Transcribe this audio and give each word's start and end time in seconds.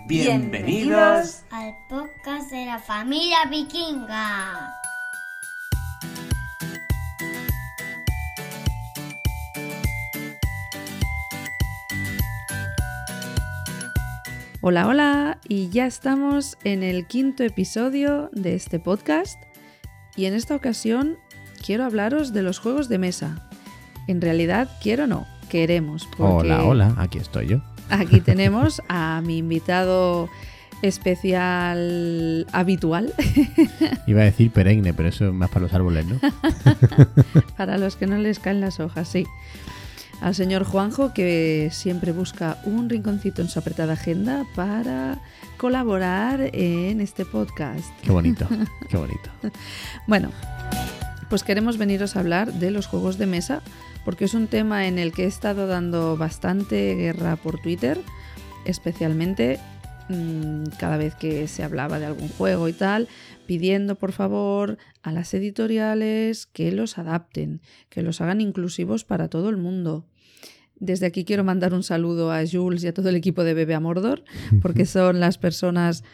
Bienvenidos 0.00 1.44
al 1.50 1.74
podcast 1.88 2.50
de 2.50 2.66
la 2.66 2.78
familia 2.78 3.38
vikinga. 3.48 4.70
Hola, 14.60 14.86
hola, 14.88 15.38
y 15.48 15.70
ya 15.70 15.86
estamos 15.86 16.58
en 16.64 16.82
el 16.82 17.06
quinto 17.06 17.42
episodio 17.42 18.28
de 18.32 18.54
este 18.54 18.78
podcast 18.78 19.42
y 20.16 20.26
en 20.26 20.34
esta 20.34 20.54
ocasión 20.54 21.16
quiero 21.64 21.84
hablaros 21.84 22.34
de 22.34 22.42
los 22.42 22.58
juegos 22.58 22.90
de 22.90 22.98
mesa. 22.98 23.48
En 24.06 24.20
realidad, 24.20 24.68
quiero 24.82 25.06
no, 25.06 25.26
queremos. 25.48 26.06
porque 26.18 26.52
Hola, 26.52 26.64
hola, 26.64 26.94
aquí 26.98 27.18
estoy 27.18 27.46
yo. 27.48 27.73
Aquí 27.90 28.20
tenemos 28.20 28.82
a 28.88 29.22
mi 29.24 29.38
invitado 29.38 30.28
especial 30.82 32.46
habitual, 32.52 33.14
Iba 34.06 34.20
a 34.20 34.24
decir 34.24 34.50
perenne, 34.50 34.92
pero 34.92 35.08
eso 35.08 35.28
es 35.28 35.32
más 35.32 35.48
para 35.48 35.62
los 35.62 35.72
árboles, 35.72 36.04
¿no? 36.06 36.20
para 37.56 37.78
los 37.78 37.96
que 37.96 38.06
no 38.06 38.18
les 38.18 38.38
caen 38.38 38.60
las 38.60 38.80
hojas, 38.80 39.08
sí. 39.08 39.24
Al 40.20 40.34
señor 40.34 40.64
Juanjo, 40.64 41.12
que 41.12 41.70
siempre 41.72 42.12
busca 42.12 42.58
un 42.64 42.88
rinconcito 42.88 43.42
en 43.42 43.48
su 43.48 43.58
apretada 43.58 43.94
agenda 43.94 44.44
para 44.54 45.18
colaborar 45.56 46.50
en 46.52 47.00
este 47.00 47.24
podcast. 47.24 47.88
Qué 48.02 48.10
bonito, 48.10 48.46
qué 48.88 48.96
bonito. 48.96 49.30
Bueno, 50.06 50.30
pues 51.30 51.42
queremos 51.42 51.78
veniros 51.78 52.16
a 52.16 52.20
hablar 52.20 52.52
de 52.52 52.70
los 52.70 52.86
juegos 52.86 53.18
de 53.18 53.26
mesa, 53.26 53.62
porque 54.04 54.24
es 54.26 54.34
un 54.34 54.46
tema 54.46 54.86
en 54.86 54.98
el 54.98 55.12
que 55.12 55.24
he 55.24 55.26
estado 55.26 55.66
dando 55.66 56.16
bastante 56.16 56.94
guerra 56.94 57.36
por 57.36 57.60
Twitter, 57.60 57.98
especialmente 58.64 59.58
mm, 60.08 60.64
cada 60.78 60.96
vez 60.96 61.14
que 61.14 61.48
se 61.48 61.62
hablaba 61.62 61.98
de 61.98 62.06
algún 62.06 62.28
juego 62.28 62.68
y 62.68 62.72
tal, 62.72 63.08
pidiendo 63.46 63.94
por 63.94 64.12
favor 64.12 64.78
a 65.02 65.12
las 65.12 65.32
editoriales 65.34 66.46
que 66.46 66.72
los 66.72 66.98
adapten, 66.98 67.60
que 67.88 68.02
los 68.02 68.20
hagan 68.20 68.40
inclusivos 68.40 69.04
para 69.04 69.28
todo 69.28 69.48
el 69.48 69.56
mundo. 69.56 70.06
Desde 70.76 71.06
aquí 71.06 71.24
quiero 71.24 71.44
mandar 71.44 71.72
un 71.72 71.82
saludo 71.82 72.32
a 72.32 72.42
Jules 72.50 72.84
y 72.84 72.88
a 72.88 72.94
todo 72.94 73.08
el 73.08 73.16
equipo 73.16 73.44
de 73.44 73.54
Bebe 73.54 73.74
a 73.74 73.80
Mordor, 73.80 74.24
porque 74.60 74.86
son 74.86 75.20
las 75.20 75.38
personas 75.38 76.04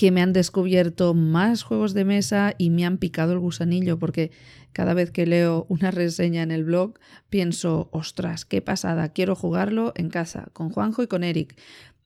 que 0.00 0.10
me 0.10 0.22
han 0.22 0.32
descubierto 0.32 1.12
más 1.12 1.62
juegos 1.62 1.92
de 1.92 2.06
mesa 2.06 2.54
y 2.56 2.70
me 2.70 2.86
han 2.86 2.96
picado 2.96 3.34
el 3.34 3.38
gusanillo, 3.38 3.98
porque 3.98 4.30
cada 4.72 4.94
vez 4.94 5.10
que 5.10 5.26
leo 5.26 5.66
una 5.68 5.90
reseña 5.90 6.42
en 6.42 6.50
el 6.52 6.64
blog 6.64 6.94
pienso, 7.28 7.90
ostras, 7.92 8.46
qué 8.46 8.62
pasada, 8.62 9.10
quiero 9.10 9.36
jugarlo 9.36 9.92
en 9.96 10.08
casa, 10.08 10.48
con 10.54 10.70
Juanjo 10.70 11.02
y 11.02 11.06
con 11.06 11.22
Eric. 11.22 11.54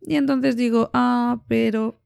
Y 0.03 0.17
entonces 0.17 0.57
digo, 0.57 0.91
ah, 0.93 1.45
pero 1.47 2.01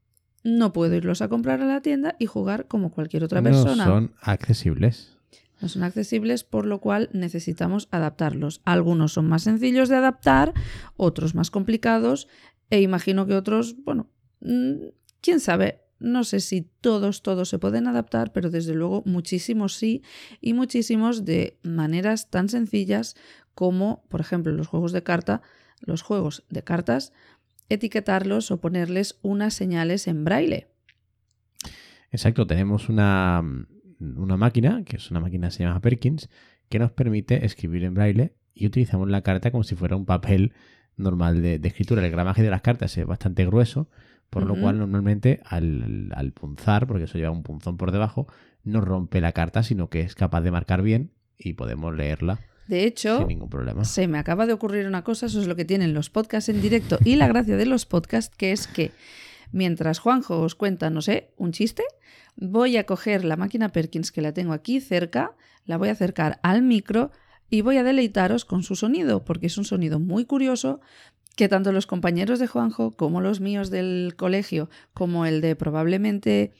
no 0.45 0.75
puedo 0.75 0.95
irlos 0.95 1.23
a 1.23 1.29
comprar 1.29 1.63
a 1.63 1.67
la 1.67 1.81
tienda 1.81 2.17
y 2.19 2.27
jugar 2.27 2.67
como 2.69 2.91
cualquier 2.91 3.25
otra 3.25 3.41
No 3.41 3.49
persona. 3.49 3.87
son 3.87 4.13
accesibles. 4.21 5.17
No 5.63 5.71
son 5.71 5.85
accesibles, 5.85 6.45
por 6.45 6.67
lo 6.67 6.83
cual 6.83 7.09
necesitamos 7.15 7.89
adaptarlos. 7.91 8.61
Algunos 8.67 9.15
son 9.15 9.27
más 9.27 9.45
sencillos 9.45 9.89
de 9.89 9.97
adaptar, 9.97 10.53
otros 10.99 11.35
más 11.35 11.51
complicados, 11.51 12.29
e 12.69 12.83
imagino 12.83 13.27
que 13.27 13.37
otros, 13.37 13.75
bueno, 13.87 14.11
mm, 14.41 14.98
quién 15.21 15.41
sabe. 15.41 15.81
No 16.01 16.23
sé 16.23 16.41
si 16.41 16.63
todos, 16.81 17.23
todos 17.23 17.49
se 17.49 17.59
pueden 17.59 17.89
adaptar, 17.89 18.33
pero 18.33 18.51
desde 18.51 18.75
luego 18.75 19.03
muchísimos 19.05 19.75
sí, 19.75 20.03
y 20.41 20.53
muchísimos 20.53 21.25
de 21.25 21.59
maneras 21.63 22.31
tan 22.31 22.49
sencillas 22.49 23.17
como, 23.55 24.05
por 24.09 24.21
ejemplo, 24.21 24.53
los 24.53 24.69
juegos 24.69 24.93
de 24.93 25.03
carta, 25.03 25.43
los 25.81 26.03
juegos 26.03 26.45
de 26.51 26.63
cartas, 26.63 27.13
etiquetarlos 27.69 28.51
o 28.51 28.61
ponerles 28.61 29.19
unas 29.23 29.55
señales 29.55 30.07
en 30.07 30.25
braille. 30.25 30.69
Exacto, 32.11 32.47
tenemos 32.47 32.89
una, 32.89 33.43
una 33.99 34.37
máquina, 34.37 34.85
que 34.85 34.97
es 34.97 35.11
una 35.11 35.21
máquina 35.21 35.49
que 35.49 35.55
se 35.55 35.65
llama 35.65 35.81
Perkins, 35.81 36.31
que 36.69 36.79
nos 36.79 36.93
permite 36.93 37.45
escribir 37.45 37.85
en 37.85 37.95
braille 37.95 38.35
y 38.55 38.67
utilizamos 38.67 39.09
la 39.09 39.23
carta 39.23 39.51
como 39.51 39.65
si 39.65 39.75
fuera 39.75 39.97
un 39.97 40.07
papel 40.07 40.53
normal 40.97 41.43
de, 41.43 41.59
de 41.59 41.69
escritura. 41.69 42.05
El 42.05 42.11
gramaje 42.11 42.43
de 42.43 42.51
las 42.51 42.63
cartas 42.63 42.97
es 42.97 43.07
bastante 43.07 43.45
grueso, 43.45 43.89
por 44.31 44.45
lo 44.45 44.55
cual 44.61 44.79
normalmente 44.79 45.41
al, 45.45 46.13
al 46.15 46.33
punzar, 46.33 46.87
porque 46.87 47.05
eso 47.05 47.19
lleva 47.19 47.31
un 47.31 47.43
punzón 47.43 47.77
por 47.77 47.93
debajo, 47.93 48.27
no 48.65 48.81
rompe 48.81 49.21
la 49.21 49.33
carta, 49.33 49.63
sino 49.63 49.89
que 49.89 50.01
es 50.01 50.15
capaz 50.15 50.43
de 50.43 50.51
marcar 50.51 50.83
bien 50.83 51.13
y 51.39 51.55
podemos 51.55 51.95
leerla 51.95 52.41
De 52.67 52.85
hecho, 52.85 53.19
sin 53.19 53.29
ningún 53.29 53.49
problema. 53.49 53.85
Se 53.85 54.09
me 54.09 54.19
acaba 54.19 54.47
de 54.47 54.53
ocurrir 54.53 54.87
una 54.87 55.05
cosa, 55.05 55.27
eso 55.27 55.41
es 55.41 55.47
lo 55.47 55.57
que 55.57 55.65
tienen 55.65 55.95
los 55.95 56.11
podcasts 56.11 56.49
en 56.49 56.61
directo 56.61 56.99
y 57.05 57.17
la 57.17 57.29
gracia 57.29 57.57
de 57.57 57.67
los 57.67 57.87
podcasts, 57.87 58.35
que 58.37 58.53
es 58.53 58.67
que 58.67 58.93
mientras 59.53 59.99
Juanjo 59.99 60.41
os 60.41 60.55
cuenta, 60.55 60.91
no 60.91 61.01
sé, 61.01 61.31
un 61.37 61.53
chiste, 61.53 61.83
voy 62.37 62.77
a 62.77 62.85
coger 62.85 63.25
la 63.25 63.37
máquina 63.37 63.71
Perkins 63.71 64.13
que 64.13 64.21
la 64.21 64.33
tengo 64.33 64.53
aquí 64.53 64.81
cerca, 64.81 65.35
la 65.65 65.79
voy 65.79 65.89
a 65.89 65.93
acercar 65.93 66.39
al 66.43 66.63
micro 66.63 67.11
y 67.51 67.63
voy 67.63 67.79
a 67.79 67.83
deleitaros 67.83 68.45
con 68.45 68.63
su 68.63 68.77
sonido, 68.77 69.25
porque 69.25 69.47
es 69.47 69.57
un 69.57 69.65
sonido 69.65 69.99
muy 69.99 70.27
curioso 70.27 70.81
que 71.39 71.49
tanto 71.49 71.71
los 71.73 71.87
compañeros 71.87 72.41
de 72.41 72.49
Juanjo 72.49 72.97
como 72.97 73.21
los 73.21 73.41
míos 73.41 73.71
del 73.71 74.15
colegio, 74.17 74.69
como 74.93 75.25
el 75.25 75.41
de 75.41 75.55
probablemente 75.55 76.53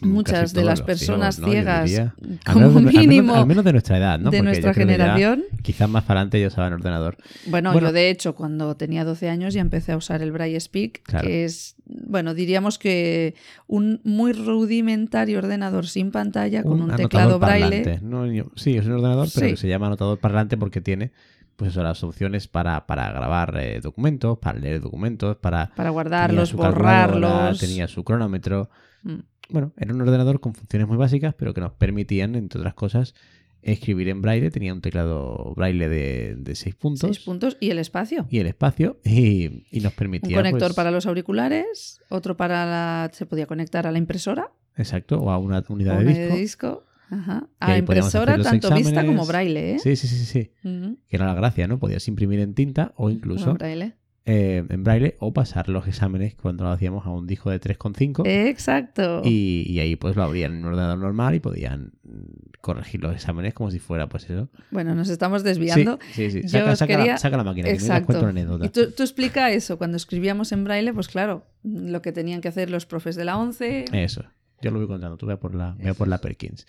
muchas 0.00 0.40
Casi 0.40 0.54
de 0.56 0.64
las 0.64 0.80
los 0.80 0.86
personas 0.86 1.36
ciegas. 1.36 1.92
Al 1.96 2.12
como 2.54 2.66
al 2.66 2.72
menos- 2.86 2.94
mínimo, 2.94 3.34
Al 3.34 3.46
menos, 3.46 3.64
de 3.64 3.72
nuestra 3.72 3.98
edad, 3.98 4.18
¿no? 4.18 4.30
de 4.30 4.38
Porque 4.38 4.42
nuestra 4.42 4.74
generación. 4.74 5.44
quizás 5.62 5.88
más 5.88 6.04
para 6.04 6.20
adelante 6.20 6.40
yo 6.40 6.48
saben 6.50 6.72
ordenador. 6.72 7.18
Bueno, 7.46 7.70
Bueno. 7.72 7.88
yo 7.88 7.92
de 7.92 8.08
hecho 8.10 8.34
cuando 8.34 8.74
tenía 8.76 9.04
12 9.04 9.28
años 9.28 9.52
ya 9.54 9.60
empecé 9.60 9.92
a 9.92 9.96
usar 9.98 10.22
el 10.22 10.32
Braille 10.32 10.58
Speak, 10.58 11.02
Claro. 11.04 11.28
que 11.28 11.44
es, 11.44 11.76
bueno, 11.84 12.32
diríamos 12.34 12.78
que 12.78 13.34
un 13.68 14.00
muy 14.04 14.32
rudimentario 14.32 15.38
ordenador 15.38 15.86
sin 15.86 16.10
pantalla 16.10 16.62
con 16.64 16.80
un, 16.80 16.96
teclado 16.96 17.38
braille. 17.38 18.00
No, 18.02 18.24
sí, 18.56 18.76
es 18.78 18.86
un 18.86 18.92
ordenador, 18.92 19.28
pero 19.32 19.46
Sí. 19.48 19.52
que 19.52 19.56
se 19.58 19.68
llama 19.68 19.86
anotador 19.88 20.18
parlante 20.18 20.56
porque 20.56 20.80
tiene 20.80 21.12
pues 21.56 21.72
eso, 21.72 21.82
las 21.82 22.02
opciones 22.02 22.48
para, 22.48 22.86
para 22.86 23.10
grabar 23.12 23.56
eh, 23.58 23.80
documentos, 23.80 24.38
para 24.38 24.58
leer 24.58 24.80
documentos, 24.80 25.36
para... 25.36 25.72
Para 25.74 25.90
guardarlos, 25.90 26.52
borrarlos. 26.52 27.58
Tenía 27.60 27.88
su 27.88 28.04
cronómetro. 28.04 28.70
Mm. 29.02 29.20
Bueno, 29.50 29.72
era 29.76 29.94
un 29.94 30.00
ordenador 30.00 30.40
con 30.40 30.54
funciones 30.54 30.88
muy 30.88 30.96
básicas, 30.96 31.34
pero 31.34 31.52
que 31.52 31.60
nos 31.60 31.72
permitían, 31.72 32.34
entre 32.36 32.60
otras 32.60 32.74
cosas, 32.74 33.14
escribir 33.60 34.08
en 34.08 34.22
braille. 34.22 34.50
Tenía 34.50 34.72
un 34.72 34.80
teclado 34.80 35.52
braille 35.54 35.88
de, 35.88 36.36
de 36.36 36.54
seis 36.54 36.74
puntos. 36.74 37.00
Seis 37.14 37.20
puntos 37.20 37.56
y 37.60 37.70
el 37.70 37.78
espacio. 37.78 38.26
Y 38.30 38.38
el 38.38 38.46
espacio, 38.46 38.98
y, 39.04 39.66
y 39.70 39.80
nos 39.80 39.92
Un 39.92 39.96
permitía... 39.96 40.36
conector 40.36 40.68
pues, 40.68 40.74
para 40.74 40.90
los 40.90 41.06
auriculares, 41.06 42.00
otro 42.08 42.36
para 42.36 42.64
la... 42.64 43.10
se 43.12 43.26
podía 43.26 43.46
conectar 43.46 43.86
a 43.86 43.92
la 43.92 43.98
impresora, 43.98 44.50
Exacto, 44.76 45.20
o 45.20 45.30
a 45.30 45.36
una 45.36 45.62
unidad 45.68 45.98
de 45.98 46.04
disco. 46.06 46.34
de 46.34 46.40
disco. 46.40 46.84
Ajá. 47.14 47.46
A 47.60 47.76
impresora 47.76 48.38
tanto 48.42 48.74
vista 48.74 49.04
como 49.04 49.26
braille, 49.26 49.74
¿eh? 49.74 49.78
Sí, 49.78 49.96
sí, 49.96 50.06
sí, 50.08 50.24
sí. 50.24 50.50
Que 50.62 51.16
era 51.16 51.26
la 51.26 51.34
gracia, 51.34 51.68
¿no? 51.68 51.78
Podías 51.78 52.08
imprimir 52.08 52.40
en 52.40 52.54
tinta 52.54 52.92
o 52.96 53.10
incluso 53.10 53.52
braille. 53.54 53.92
eh, 54.24 54.64
en 54.68 54.82
braille 54.84 55.16
o 55.18 55.34
pasar 55.34 55.68
los 55.68 55.86
exámenes 55.88 56.34
cuando 56.36 56.64
lo 56.64 56.70
hacíamos 56.70 57.04
a 57.04 57.10
un 57.10 57.26
disco 57.26 57.50
de 57.50 57.60
3,5 57.60 58.22
Exacto. 58.24 59.20
y, 59.24 59.64
y 59.68 59.80
ahí 59.80 59.96
pues 59.96 60.14
lo 60.16 60.22
abrían 60.22 60.52
en 60.52 60.58
un 60.60 60.66
ordenador 60.66 60.98
normal 60.98 61.34
y 61.34 61.40
podían 61.40 61.92
mm, 62.04 62.60
corregir 62.60 63.02
los 63.02 63.12
exámenes 63.14 63.52
como 63.52 63.70
si 63.70 63.78
fuera 63.80 64.08
pues 64.08 64.30
eso. 64.30 64.48
Bueno, 64.70 64.94
nos 64.94 65.08
estamos 65.10 65.42
desviando. 65.42 65.98
sí, 66.12 66.30
sí. 66.30 66.48
Saca, 66.48 66.72
os 66.72 66.78
saca 66.78 66.96
quería- 66.96 67.12
la, 67.12 67.18
saca 67.18 67.36
la 67.36 67.44
máquina, 67.44 67.68
Exacto. 67.68 68.24
anécdota. 68.26 68.64
Y 68.64 68.68
tú, 68.70 68.90
tú 68.92 69.02
explica 69.02 69.50
eso, 69.50 69.76
cuando 69.76 69.96
escribíamos 69.96 70.52
en 70.52 70.64
braille, 70.64 70.94
pues 70.94 71.08
claro, 71.08 71.44
lo 71.64 72.00
que 72.00 72.12
tenían 72.12 72.40
que 72.40 72.48
hacer 72.48 72.70
los 72.70 72.86
profes 72.86 73.16
de 73.16 73.24
la 73.26 73.36
11. 73.36 73.84
Eso, 73.92 74.24
yo 74.62 74.70
lo 74.70 74.78
voy 74.78 74.88
contando, 74.88 75.16
tú 75.16 75.26
ve 75.26 75.36
por 75.36 75.54
la, 75.54 75.74
ve 75.78 75.94
por 75.94 76.08
la 76.08 76.18
Perkins. 76.20 76.66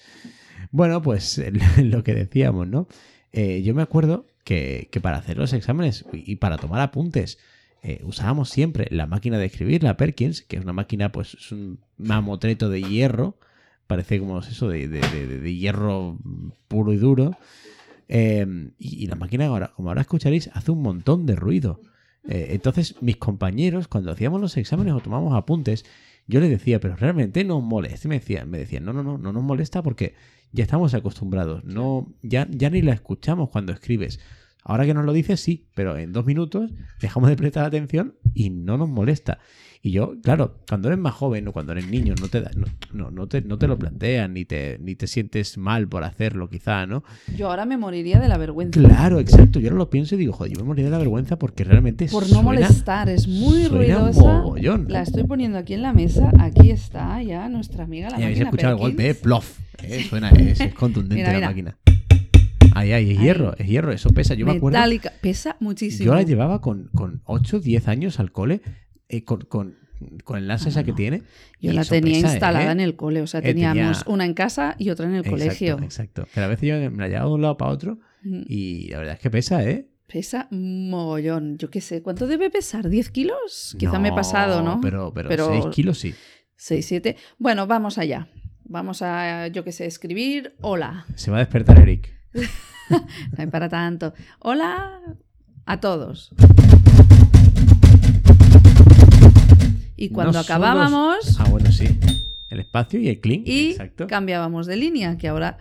Bueno, 0.72 1.02
pues 1.02 1.42
lo 1.78 2.04
que 2.04 2.14
decíamos, 2.14 2.68
¿no? 2.68 2.88
Eh, 3.32 3.62
yo 3.64 3.74
me 3.74 3.82
acuerdo 3.82 4.26
que, 4.44 4.90
que 4.92 5.02
para 5.02 5.18
hacer 5.18 5.38
los 5.38 5.54
exámenes 5.54 6.06
y 6.12 6.36
para 6.38 6.58
tomar 6.58 6.82
apuntes 6.82 7.40
eh, 7.82 8.02
usábamos 8.06 8.50
siempre 8.50 8.88
la 8.92 9.08
máquina 9.08 9.38
de 9.38 9.46
escribir, 9.46 9.84
la 9.84 9.98
Perkins, 9.98 10.42
que 10.42 10.58
es 10.58 10.64
una 10.64 10.74
máquina, 10.74 11.12
pues 11.12 11.34
es 11.36 11.52
un 11.52 11.80
mamotreto 11.98 12.70
de 12.70 12.82
hierro, 12.82 13.38
parece 13.88 14.20
como 14.20 14.40
es 14.40 14.48
eso, 14.50 14.70
de, 14.70 14.88
de- 14.88 15.02
de- 15.02 15.40
de 15.40 15.56
hierro 15.56 16.18
puro 16.68 16.94
y 16.94 16.98
duro. 16.98 17.32
Eh, 18.08 18.46
y, 18.78 19.04
y 19.04 19.08
la 19.08 19.16
máquina, 19.16 19.48
ahora, 19.48 19.72
como 19.76 19.90
ahora 19.90 20.02
escucharéis, 20.02 20.50
hace 20.54 20.72
un 20.72 20.82
montón 20.82 21.26
de 21.26 21.36
ruido. 21.36 21.82
Eh, 22.28 22.48
entonces, 22.52 22.96
mis 23.02 23.18
compañeros, 23.18 23.88
cuando 23.88 24.12
hacíamos 24.12 24.40
los 24.40 24.56
exámenes 24.58 24.94
o 24.94 25.00
tomamos 25.00 25.36
apuntes, 25.36 25.86
yo 26.28 26.40
les 26.40 26.50
decía, 26.50 26.80
pero 26.80 26.96
realmente 26.96 27.44
no 27.44 27.62
molesta. 27.62 28.08
Me 28.08 28.20
decían, 28.20 28.50
me 28.50 28.58
decían, 28.58 28.86
no, 28.86 28.94
no, 28.94 29.04
no, 29.04 29.18
no 29.18 29.34
nos 29.34 29.44
molesta 29.44 29.82
porque 29.84 30.16
ya 30.52 30.64
estamos 30.64 30.94
acostumbrados. 30.94 31.64
No, 31.66 32.08
ya, 32.22 32.48
ya 32.50 32.70
ni 32.70 32.82
la 32.82 32.94
escuchamos 32.94 33.50
cuando 33.50 33.74
escribes. 33.74 34.20
Ahora 34.64 34.86
que 34.86 34.94
nos 34.94 35.04
lo 35.04 35.12
dices, 35.12 35.42
sí, 35.42 35.68
pero 35.76 35.98
en 35.98 36.14
dos 36.14 36.26
minutos 36.26 36.72
dejamos 37.02 37.30
de 37.30 37.36
prestar 37.36 37.66
atención 37.66 38.16
y 38.34 38.50
no 38.50 38.78
nos 38.78 38.88
molesta. 38.88 39.40
Y 39.86 39.92
yo, 39.92 40.14
claro, 40.24 40.60
cuando 40.70 40.88
eres 40.88 40.98
más 40.98 41.14
joven 41.14 41.46
o 41.50 41.52
cuando 41.52 41.74
eres 41.74 41.88
niño, 41.90 42.16
no 42.22 42.30
te, 42.30 42.40
da- 42.40 42.52
no, 42.56 42.68
no, 42.94 43.12
no 43.12 43.28
te, 43.28 43.42
no 43.42 43.58
te 43.58 43.68
lo 43.68 43.78
plantean 43.78 44.34
ni 44.34 44.46
te, 44.46 44.78
ni 44.82 44.96
te 44.96 45.08
sientes 45.08 45.58
mal 45.58 45.90
por 45.90 46.06
hacerlo, 46.06 46.50
quizá, 46.50 46.88
¿no? 46.88 47.04
Yo 47.36 47.50
ahora 47.50 47.66
me 47.66 47.76
moriría 47.76 48.18
de 48.22 48.30
la 48.30 48.38
vergüenza. 48.38 48.80
Claro, 48.80 49.20
exacto. 49.20 49.60
Yo 49.60 49.68
ahora 49.68 49.80
lo 49.80 49.90
pienso 49.90 50.16
y 50.16 50.20
digo, 50.20 50.32
joder, 50.32 50.54
yo 50.54 50.62
me 50.62 50.68
moriría 50.68 50.86
de 50.86 50.92
la 50.92 51.00
vergüenza 51.00 51.38
porque 51.38 51.66
realmente 51.66 52.06
Por 52.06 52.24
no 52.24 52.30
suena- 52.30 52.44
molestar, 52.44 53.10
es 53.10 53.28
muy 53.28 53.68
ruidosa. 53.68 54.22
mogollón. 54.42 54.86
La 54.88 55.02
estoy 55.02 55.26
poniendo 55.26 55.58
aquí 55.58 55.74
en 55.74 55.82
la 55.82 55.92
mesa. 55.92 56.32
Aquí 56.40 56.72
está 56.72 57.22
ya 57.22 57.50
nuestra 57.50 57.84
amiga 57.84 58.10
la 58.10 58.20
Y 58.22 58.24
habéis 58.24 58.38
máquina 58.40 58.50
escuchado 58.52 58.74
el 58.76 58.80
golpe, 58.80 59.10
¿eh? 59.10 59.16
plof. 59.16 59.60
Eh, 59.84 60.06
suena, 60.08 60.30
es, 60.30 60.62
es 60.62 60.74
contundente 60.76 61.16
Mira, 61.28 61.38
la 61.42 61.48
máquina. 61.48 61.78
Ahí, 62.76 62.92
ahí, 62.94 63.12
es 63.12 63.20
hierro, 63.20 63.54
es 63.58 63.68
hierro, 63.68 63.92
eso 63.92 64.10
pesa. 64.12 64.34
Yo 64.34 64.46
me 64.46 64.54
acuerdo. 64.54 64.80
Pesa 65.22 65.58
muchísimo. 65.60 66.06
Yo 66.06 66.16
la 66.16 66.24
llevaba 66.24 66.62
con, 66.62 66.90
con 66.96 67.22
8, 67.26 67.60
10 67.60 67.88
años 67.88 68.20
al 68.20 68.32
cole, 68.32 68.62
eh, 69.18 69.24
con, 69.24 69.42
con, 69.42 69.76
con 70.24 70.38
el 70.38 70.48
NASA 70.48 70.70
esa 70.70 70.84
que 70.84 70.94
tiene. 70.94 71.24
Yo 71.62 71.72
y 71.72 71.74
la 71.74 71.86
tenía 71.86 72.18
instalada 72.20 72.70
¿eh? 72.70 72.72
en 72.72 72.80
el 72.80 72.96
cole. 72.96 73.22
O 73.22 73.28
sea, 73.28 73.40
Eh, 73.40 73.44
tenía- 73.44 73.70
teníamos 73.74 74.04
una 74.08 74.26
en 74.26 74.34
casa 74.34 74.76
y 74.78 74.90
otra 74.90 75.06
en 75.06 75.14
el 75.14 75.20
Exacto, 75.20 75.38
colegio. 75.38 75.80
Exacto. 75.82 76.28
Que 76.34 76.40
a 76.42 76.48
veces 76.48 76.68
yo 76.70 76.76
me 76.92 76.98
la 76.98 77.08
llevaba 77.08 77.28
de 77.30 77.34
un 77.36 77.42
lado 77.42 77.58
para 77.58 77.72
otro 77.72 78.00
Mm. 78.24 78.44
y 78.48 78.88
la 78.90 79.00
verdad 79.00 79.14
es 79.16 79.20
que 79.20 79.30
pesa, 79.30 79.64
¿eh? 79.64 79.88
Pesa 80.08 80.48
mogollón. 80.52 81.58
Yo 81.58 81.70
qué 81.70 81.82
sé. 81.82 82.02
¿Cuánto 82.02 82.28
debe 82.28 82.50
pesar? 82.50 82.86
¿10 82.90 83.10
kilos? 83.12 83.76
Quizá 83.80 84.00
me 84.00 84.10
he 84.10 84.14
pasado, 84.14 84.62
¿no? 84.62 84.80
Pero, 84.82 85.12
pero, 85.14 85.30
Pero- 85.30 85.48
6 85.50 85.66
kilos 85.74 85.98
sí. 86.00 86.14
6, 86.56 86.86
7. 86.86 87.16
Bueno, 87.40 87.66
vamos 87.68 87.98
allá. 87.98 88.28
Vamos 88.66 89.02
a, 89.02 89.48
yo 89.48 89.64
qué 89.64 89.72
sé, 89.74 89.86
escribir 89.86 90.56
hola. 90.62 91.06
Se 91.16 91.32
va 91.32 91.38
a 91.38 91.40
despertar 91.40 91.80
Eric. 91.80 92.14
No 92.90 93.00
hay 93.38 93.48
para 93.48 93.70
tanto. 93.70 94.14
Hola 94.40 95.00
a 95.66 95.80
todos. 95.80 96.34
Cuando 100.14 100.34
No 100.34 100.40
acabábamos 100.40 101.40
Ah, 101.40 101.46
bueno, 101.50 101.72
sí. 101.72 101.88
El 102.50 102.60
espacio 102.60 103.00
y 103.00 103.10
el 103.10 103.20
clean. 103.20 103.42
y 103.46 103.72
Exacto. 103.72 104.08
cambiábamos 104.08 104.68
de 104.68 104.76
línea, 104.78 105.18
que 105.18 105.28
ahora, 105.28 105.58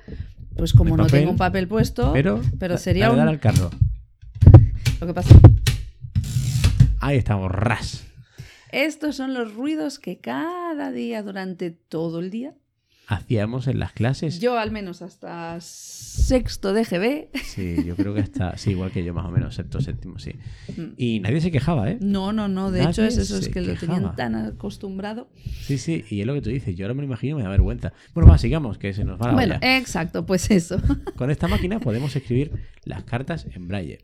pues 0.57 0.73
como 0.75 0.97
no 0.97 1.05
papel, 1.05 1.21
tengo 1.21 1.31
un 1.33 1.39
papel 1.39 1.67
puesto, 1.69 2.13
Pero, 2.13 2.41
pero 2.59 2.77
sería 2.79 3.11
un- 3.11 3.19
al 3.21 3.41
carro. 3.41 3.71
lo 5.01 5.07
que 5.07 5.15
pasa. 5.15 5.35
Ahí 7.01 7.17
estamos, 7.17 7.51
ras. 7.51 8.05
Estos 8.71 9.17
son 9.17 9.35
los 9.35 9.55
ruidos 9.55 9.99
que 9.99 10.19
cada 10.19 10.93
día 10.93 11.23
durante 11.23 11.71
todo 11.71 12.21
el 12.21 12.31
día, 12.31 12.55
Hacíamos 13.13 13.67
en 13.67 13.79
las 13.79 13.93
clases. 13.93 14.41
yo 14.41 14.59
al 14.59 14.71
menos 14.71 15.03
hasta 15.03 15.61
sexto 15.61 16.73
de 16.73 16.85
GB, 16.85 17.29
Sí, 17.45 17.77
yo 17.85 17.95
creo 17.97 18.15
que 18.15 18.21
está. 18.21 18.57
Sí, 18.57 18.71
igual 18.71 18.91
que 18.91 19.05
yo, 19.05 19.13
más 19.13 19.27
o 19.27 19.31
menos, 19.31 19.55
sexto, 19.55 19.81
séptimo, 19.81 20.19
sí. 20.19 20.33
Y 20.97 21.21
nadie 21.21 21.41
se 21.41 21.51
quejaba, 21.51 21.91
¿eh? 21.91 21.99
no, 22.01 22.33
no, 22.33 22.49
no, 22.49 22.71
de 22.71 22.81
Nadie 22.81 22.91
hecho 22.93 23.05
es 23.05 23.19
eso, 23.19 23.37
es 23.39 23.49
que 23.49 23.61
lo 23.61 23.75
quejaba. 23.75 23.95
tenían 23.97 24.17
tan 24.17 24.35
acostumbrado. 24.35 25.29
Sí, 25.63 25.79
sí, 25.79 26.05
y 26.11 26.21
es 26.21 26.27
lo 26.27 26.35
que 26.35 26.41
tú 26.43 26.51
dices. 26.51 26.75
Yo 26.77 26.87
ahora 26.87 26.95
me 26.95 27.03
lo 27.03 27.07
imagino 27.07 27.37
me 27.37 27.43
da 27.43 27.49
vergüenza. 27.51 27.93
Bueno, 28.15 28.31
va, 28.31 28.39
sigamos, 28.39 28.79
que 28.79 28.93
se 28.95 29.05
nos 29.05 29.21
va 29.21 29.29
la 29.29 29.33
Bueno, 29.35 29.57
olla. 29.57 29.77
exacto, 29.79 30.25
pues 30.25 30.51
eso. 30.51 30.81
Con 31.17 31.31
esta 31.31 31.49
máquina 31.49 31.81
podemos 31.81 32.15
escribir 32.17 32.53
las 32.85 33.05
cartas 33.05 33.47
en 33.55 33.69
braille. 33.69 33.99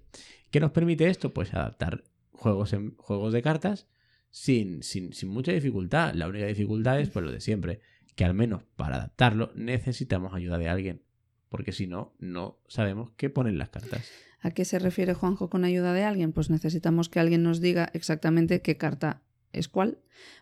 ¿Qué 0.50 0.60
nos 0.60 0.70
permite 0.72 1.08
esto? 1.08 1.32
Pues 1.32 1.54
adaptar 1.54 2.04
juegos, 2.32 2.72
en, 2.72 2.94
juegos 2.96 3.32
de 3.32 3.42
cartas 3.42 3.86
sin, 4.30 4.82
sin, 4.82 5.12
sin 5.12 5.28
mucha 5.30 5.52
dificultad. 5.52 6.14
La 6.14 6.28
única 6.28 6.46
dificultad 6.46 7.00
es 7.00 7.08
pues 7.10 7.24
lo 7.24 7.32
de 7.32 7.40
siempre, 7.40 7.80
que 8.18 8.24
al 8.24 8.34
menos 8.34 8.64
para 8.74 8.96
adaptarlo 8.96 9.52
necesitamos 9.54 10.34
ayuda 10.34 10.58
de 10.58 10.68
alguien. 10.68 11.02
Porque 11.48 11.70
si 11.70 11.86
no, 11.86 12.16
no 12.18 12.58
sabemos 12.66 13.12
qué 13.16 13.30
ponen 13.30 13.58
las 13.58 13.68
cartas. 13.68 14.10
¿A 14.40 14.50
qué 14.50 14.64
se 14.64 14.80
refiere 14.80 15.14
Juanjo 15.14 15.48
con 15.48 15.64
ayuda 15.64 15.92
de 15.92 16.02
alguien? 16.02 16.32
Pues 16.32 16.50
necesitamos 16.50 17.08
que 17.08 17.20
alguien 17.20 17.44
nos 17.44 17.60
diga 17.60 17.90
exactamente 17.92 18.60
qué 18.60 18.76
carta 18.76 19.22
es 19.52 19.68
cuál, 19.68 19.98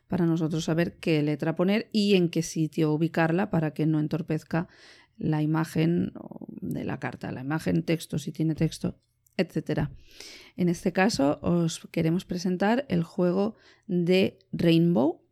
para 0.09 0.25
nosotros 0.25 0.65
saber 0.65 0.97
qué 0.97 1.23
letra 1.23 1.55
poner 1.55 1.91
y 1.93 2.15
en 2.15 2.31
qué 2.31 2.43
sitio 2.43 2.95
ubicarla 2.95 3.51
para 3.51 3.75
que 3.75 3.85
no 3.85 4.01
entorpezca 4.01 4.69
la 5.19 5.43
imagen 5.43 6.15
de 6.63 6.83
la 6.83 6.99
carta, 6.99 7.31
la 7.31 7.43
imagen, 7.43 7.83
texto, 7.83 8.19
si 8.19 8.33
tiene 8.33 8.55
texto, 8.55 8.99
etc. 9.37 9.91
En 10.57 10.71
este 10.71 10.95
caso 10.95 11.41
os 11.43 11.87
queremos 11.91 12.25
presentar 12.25 12.87
el 12.89 13.03
juego 13.03 13.55
de 13.87 14.39
Rainbow 14.51 15.26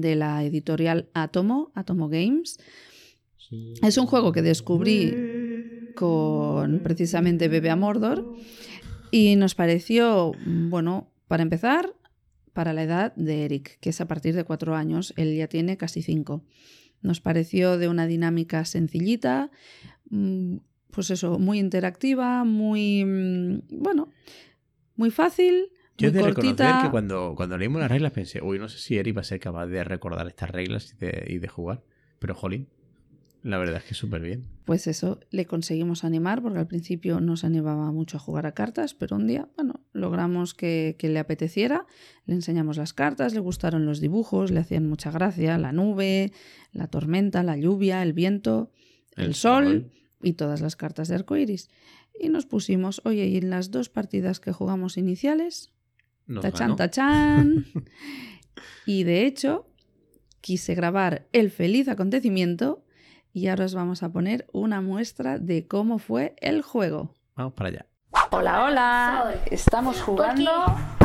de 0.00 0.16
la 0.16 0.44
editorial 0.44 1.08
Atomo, 1.14 1.72
Atomo 1.74 2.08
Games. 2.08 2.58
Es 3.82 3.98
un 3.98 4.06
juego 4.06 4.32
que 4.32 4.42
descubrí 4.42 5.92
con 5.94 6.80
precisamente 6.80 7.48
Bebe 7.48 7.70
a 7.70 7.76
Mordor 7.76 8.34
y 9.10 9.36
nos 9.36 9.54
pareció, 9.54 10.32
bueno, 10.44 11.12
para 11.28 11.42
empezar, 11.42 11.94
para 12.52 12.72
la 12.72 12.82
edad 12.82 13.14
de 13.16 13.44
Eric, 13.44 13.78
que 13.80 13.90
es 13.90 14.00
a 14.00 14.08
partir 14.08 14.34
de 14.34 14.44
cuatro 14.44 14.74
años, 14.74 15.12
él 15.16 15.36
ya 15.36 15.48
tiene 15.48 15.76
casi 15.76 16.02
cinco. 16.02 16.44
Nos 17.02 17.20
pareció 17.20 17.78
de 17.78 17.88
una 17.88 18.06
dinámica 18.06 18.64
sencillita, 18.64 19.50
mm, 20.10 20.56
pues 20.90 21.10
eso, 21.10 21.38
muy 21.38 21.58
interactiva, 21.58 22.44
muy, 22.44 23.04
mm, 23.04 23.62
bueno, 23.70 24.08
muy 24.96 25.10
fácil, 25.10 25.70
Yo 25.96 26.08
he 26.08 26.10
de 26.10 26.22
reconocer 26.22 26.74
que 26.82 26.90
cuando, 26.90 27.34
cuando 27.36 27.56
leímos 27.56 27.80
las 27.80 27.90
reglas 27.90 28.12
pensé, 28.12 28.42
uy, 28.42 28.58
no 28.58 28.68
sé 28.68 28.78
si 28.78 28.96
Eric 28.96 29.16
va 29.16 29.20
a 29.20 29.24
ser 29.24 29.40
capaz 29.40 29.66
de 29.66 29.84
recordar 29.84 30.26
estas 30.26 30.50
reglas 30.50 30.92
y 30.92 31.04
de, 31.04 31.24
y 31.28 31.38
de 31.38 31.48
jugar. 31.48 31.84
Pero, 32.18 32.34
jolín, 32.34 32.68
la 33.44 33.58
verdad 33.58 33.76
es 33.76 33.84
que 33.84 33.94
súper 33.94 34.22
bien. 34.22 34.46
Pues 34.64 34.86
eso, 34.86 35.20
le 35.30 35.44
conseguimos 35.44 36.02
animar, 36.02 36.40
porque 36.40 36.58
al 36.58 36.66
principio 36.66 37.20
no 37.20 37.36
se 37.36 37.46
animaba 37.46 37.92
mucho 37.92 38.16
a 38.16 38.20
jugar 38.20 38.46
a 38.46 38.52
cartas, 38.52 38.94
pero 38.94 39.16
un 39.16 39.26
día, 39.26 39.50
bueno, 39.56 39.84
logramos 39.92 40.54
que, 40.54 40.96
que 40.98 41.10
le 41.10 41.18
apeteciera, 41.18 41.86
le 42.24 42.34
enseñamos 42.34 42.78
las 42.78 42.94
cartas, 42.94 43.34
le 43.34 43.40
gustaron 43.40 43.84
los 43.84 44.00
dibujos, 44.00 44.50
le 44.50 44.60
hacían 44.60 44.88
mucha 44.88 45.10
gracia, 45.10 45.58
la 45.58 45.72
nube, 45.72 46.32
la 46.72 46.86
tormenta, 46.86 47.42
la 47.42 47.58
lluvia, 47.58 48.02
el 48.02 48.14
viento, 48.14 48.72
el, 49.14 49.26
El 49.26 49.34
sol, 49.34 49.64
sol. 49.64 49.90
y 50.22 50.32
todas 50.32 50.62
las 50.62 50.74
cartas 50.74 51.08
de 51.08 51.16
arcoiris. 51.16 51.68
Y 52.18 52.30
nos 52.30 52.46
pusimos, 52.46 53.02
oye, 53.04 53.26
y 53.26 53.36
en 53.36 53.50
las 53.50 53.70
dos 53.70 53.90
partidas 53.90 54.40
que 54.40 54.52
jugamos 54.52 54.96
iniciales, 54.96 55.73
Nos 56.26 56.42
tachán, 56.42 56.68
ganó. 56.68 56.76
tachán. 56.76 57.66
y 58.86 59.04
de 59.04 59.26
hecho, 59.26 59.66
quise 60.40 60.74
grabar 60.74 61.26
el 61.32 61.50
feliz 61.50 61.88
acontecimiento 61.88 62.84
y 63.32 63.48
ahora 63.48 63.64
os 63.64 63.74
vamos 63.74 64.02
a 64.02 64.12
poner 64.12 64.46
una 64.52 64.80
muestra 64.80 65.38
de 65.38 65.66
cómo 65.66 65.98
fue 65.98 66.36
el 66.40 66.62
juego. 66.62 67.14
Vamos 67.34 67.54
para 67.54 67.68
allá. 67.70 67.86
Hola, 68.30 68.64
hola. 68.64 69.34
Estamos 69.50 70.00
jugando 70.00 70.50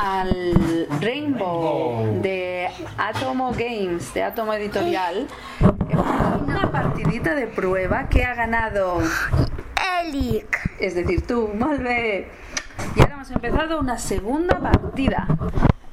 al 0.02 0.88
Rainbow 1.02 2.22
de 2.22 2.68
Atomo 2.98 3.52
Games, 3.52 4.14
de 4.14 4.24
Atomo 4.24 4.54
Editorial. 4.54 5.28
Una 6.44 6.72
partidita 6.72 7.34
de 7.34 7.48
prueba 7.48 8.10
que 8.10 8.24
ha 8.24 8.36
ganado, 8.36 9.02
Eric. 10.04 10.78
es 10.80 10.96
decir, 10.96 11.26
tú, 11.26 11.50
Malve. 11.56 12.28
Hemos 13.20 13.32
empezado 13.32 13.80
una 13.82 13.98
segunda 13.98 14.60
partida. 14.60 15.28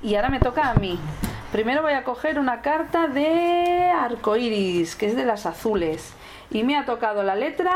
Y 0.01 0.15
ahora 0.15 0.29
me 0.29 0.39
toca 0.39 0.71
a 0.71 0.75
mí. 0.75 0.97
Primero 1.51 1.83
voy 1.83 1.95
a 1.95 2.05
coger 2.05 2.39
una 2.39 2.63
carta 2.63 3.09
de 3.09 3.91
arcoiris, 3.91 4.95
que 4.95 5.07
es 5.07 5.17
de 5.17 5.25
las 5.25 5.45
azules. 5.45 6.13
Y 6.53 6.63
me 6.63 6.77
ha 6.79 6.85
tocado 6.85 7.25
la 7.25 7.35
letra 7.35 7.73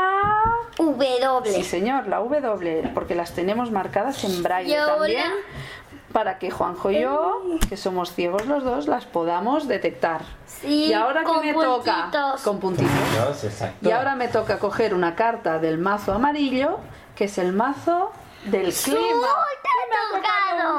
W. 0.77 1.51
Sí, 1.53 1.65
señor, 1.65 2.07
la 2.07 2.19
W, 2.19 2.91
porque 2.93 3.13
las 3.13 3.33
tenemos 3.33 3.71
marcadas 3.71 4.23
en 4.23 4.41
braille 4.41 4.73
Yo 4.73 4.85
también, 4.87 5.19
la- 5.29 6.13
para 6.13 6.39
que 6.39 6.49
Juanjo 6.49 6.89
y 6.89 7.01
yo, 7.01 7.41
que 7.67 7.75
somos 7.75 8.13
ciegos 8.13 8.45
los 8.45 8.63
dos, 8.63 8.87
las 8.87 9.05
podamos 9.05 9.67
detectar. 9.67 10.21
Sí, 10.45 10.85
y 10.85 10.93
ahora 10.93 11.25
que 11.25 11.47
me 11.47 11.53
toca 11.53 12.03
puntitos. 12.03 12.41
con 12.43 12.59
puntitos. 12.61 13.43
exacto. 13.43 13.89
Y 13.89 13.91
ahora 13.91 14.15
me 14.15 14.29
toca 14.29 14.59
coger 14.59 14.93
una 14.93 15.15
carta 15.15 15.59
del 15.59 15.77
mazo 15.77 16.13
amarillo, 16.13 16.77
que 17.17 17.25
es 17.25 17.37
el 17.37 17.51
mazo 17.51 18.13
del 18.45 18.73
clima. 18.73 19.27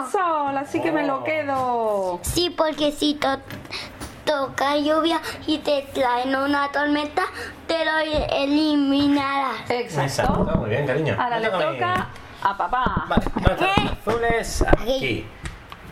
me 0.03 0.11
sol, 0.11 0.57
así 0.57 0.81
que 0.81 0.91
me 0.93 1.07
lo 1.07 1.23
quedo. 1.25 2.19
Sí, 2.23 2.51
porque 2.51 2.93
si 2.93 3.15
to- 3.15 3.39
toca 4.25 4.77
lluvia 4.77 5.21
y 5.47 5.59
te 5.59 5.83
traen 5.95 6.35
una 6.35 6.71
tormenta, 6.73 7.23
te 7.67 7.85
lo 7.85 7.99
eliminarás. 7.99 9.69
Exacto. 9.71 10.33
muy 10.57 10.71
bien, 10.71 10.87
cariño. 10.87 11.17
Ahora 11.19 11.39
le 11.39 11.49
toca 11.51 12.09
a 12.43 12.57
papá. 12.57 13.05
Vale, 13.09 13.23
¿dónde 13.35 13.53
están 13.53 13.85
los 13.85 13.93
azules? 13.93 14.65
Aquí. 14.69 15.27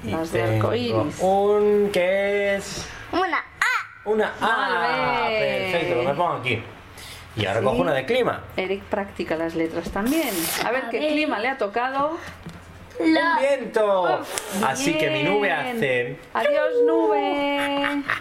Y 0.03 0.11
Las 0.11 0.33
de 0.33 0.43
tengo 0.43 0.69
arcoíris. 0.69 1.21
Un 1.21 1.91
que 1.93 2.57
es. 2.57 2.89
Una 3.13 3.39
A. 3.39 4.09
Una 4.09 4.33
A. 4.41 4.47
Vale. 4.47 5.71
Perfecto, 5.73 5.95
lo 5.97 6.03
me 6.09 6.15
pongo 6.15 6.33
aquí. 6.35 6.63
Y 7.37 7.47
ahora 7.47 7.63
cojo 7.63 7.77
una 7.77 7.93
de 7.93 8.05
clima. 8.07 8.41
Eric 8.57 8.83
practica 8.85 9.37
las 9.37 9.55
letras 9.55 9.91
también. 9.91 10.31
A 10.65 10.71
ver 10.71 10.85
A 10.87 10.91
qué 10.91 10.99
ver. 10.99 11.13
clima 11.13 11.39
le 11.39 11.49
ha 11.49 11.59
tocado. 11.59 12.19
La 13.01 13.39
¡Viento! 13.39 14.21
Así 14.67 14.99
que 14.99 15.11
mi 15.11 15.23
nube 15.23 15.51
hace. 15.53 16.19
Adiós, 16.35 16.69
nube. 16.87 18.03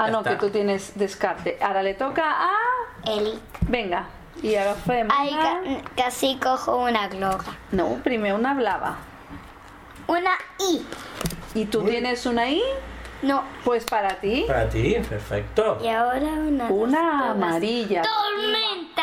Ah, 0.00 0.06
Ya 0.06 0.12
no, 0.12 0.18
está. 0.18 0.30
que 0.30 0.36
tú 0.36 0.50
tienes 0.50 0.92
descarte. 0.96 1.58
Ahora 1.60 1.82
le 1.82 1.92
toca 1.94 2.22
a. 2.30 2.50
Eric. 3.04 3.40
Venga, 3.62 4.06
agafem 4.44 5.08
Ai, 5.10 5.32
una... 5.34 5.60
que, 5.62 5.82
casi 6.00 6.36
cojo 6.36 6.76
una 6.76 7.08
gloga. 7.08 7.44
No, 7.72 7.94
primer 8.04 8.32
una 8.34 8.54
blava. 8.54 8.96
Una 10.06 10.30
I. 10.60 10.86
¿Y 11.56 11.64
tú 11.64 11.82
tienes 11.82 12.26
una 12.26 12.48
I? 12.48 12.62
No. 13.22 13.42
Pues 13.64 13.84
para 13.84 14.16
ti. 14.20 14.44
Para 14.46 14.68
ti, 14.68 14.96
perfecto. 15.08 15.78
Y 15.82 15.88
ahora 15.88 16.26
una. 16.26 16.66
Una 16.68 17.30
amarilla. 17.30 18.02
¡Tormenta! 18.02 19.02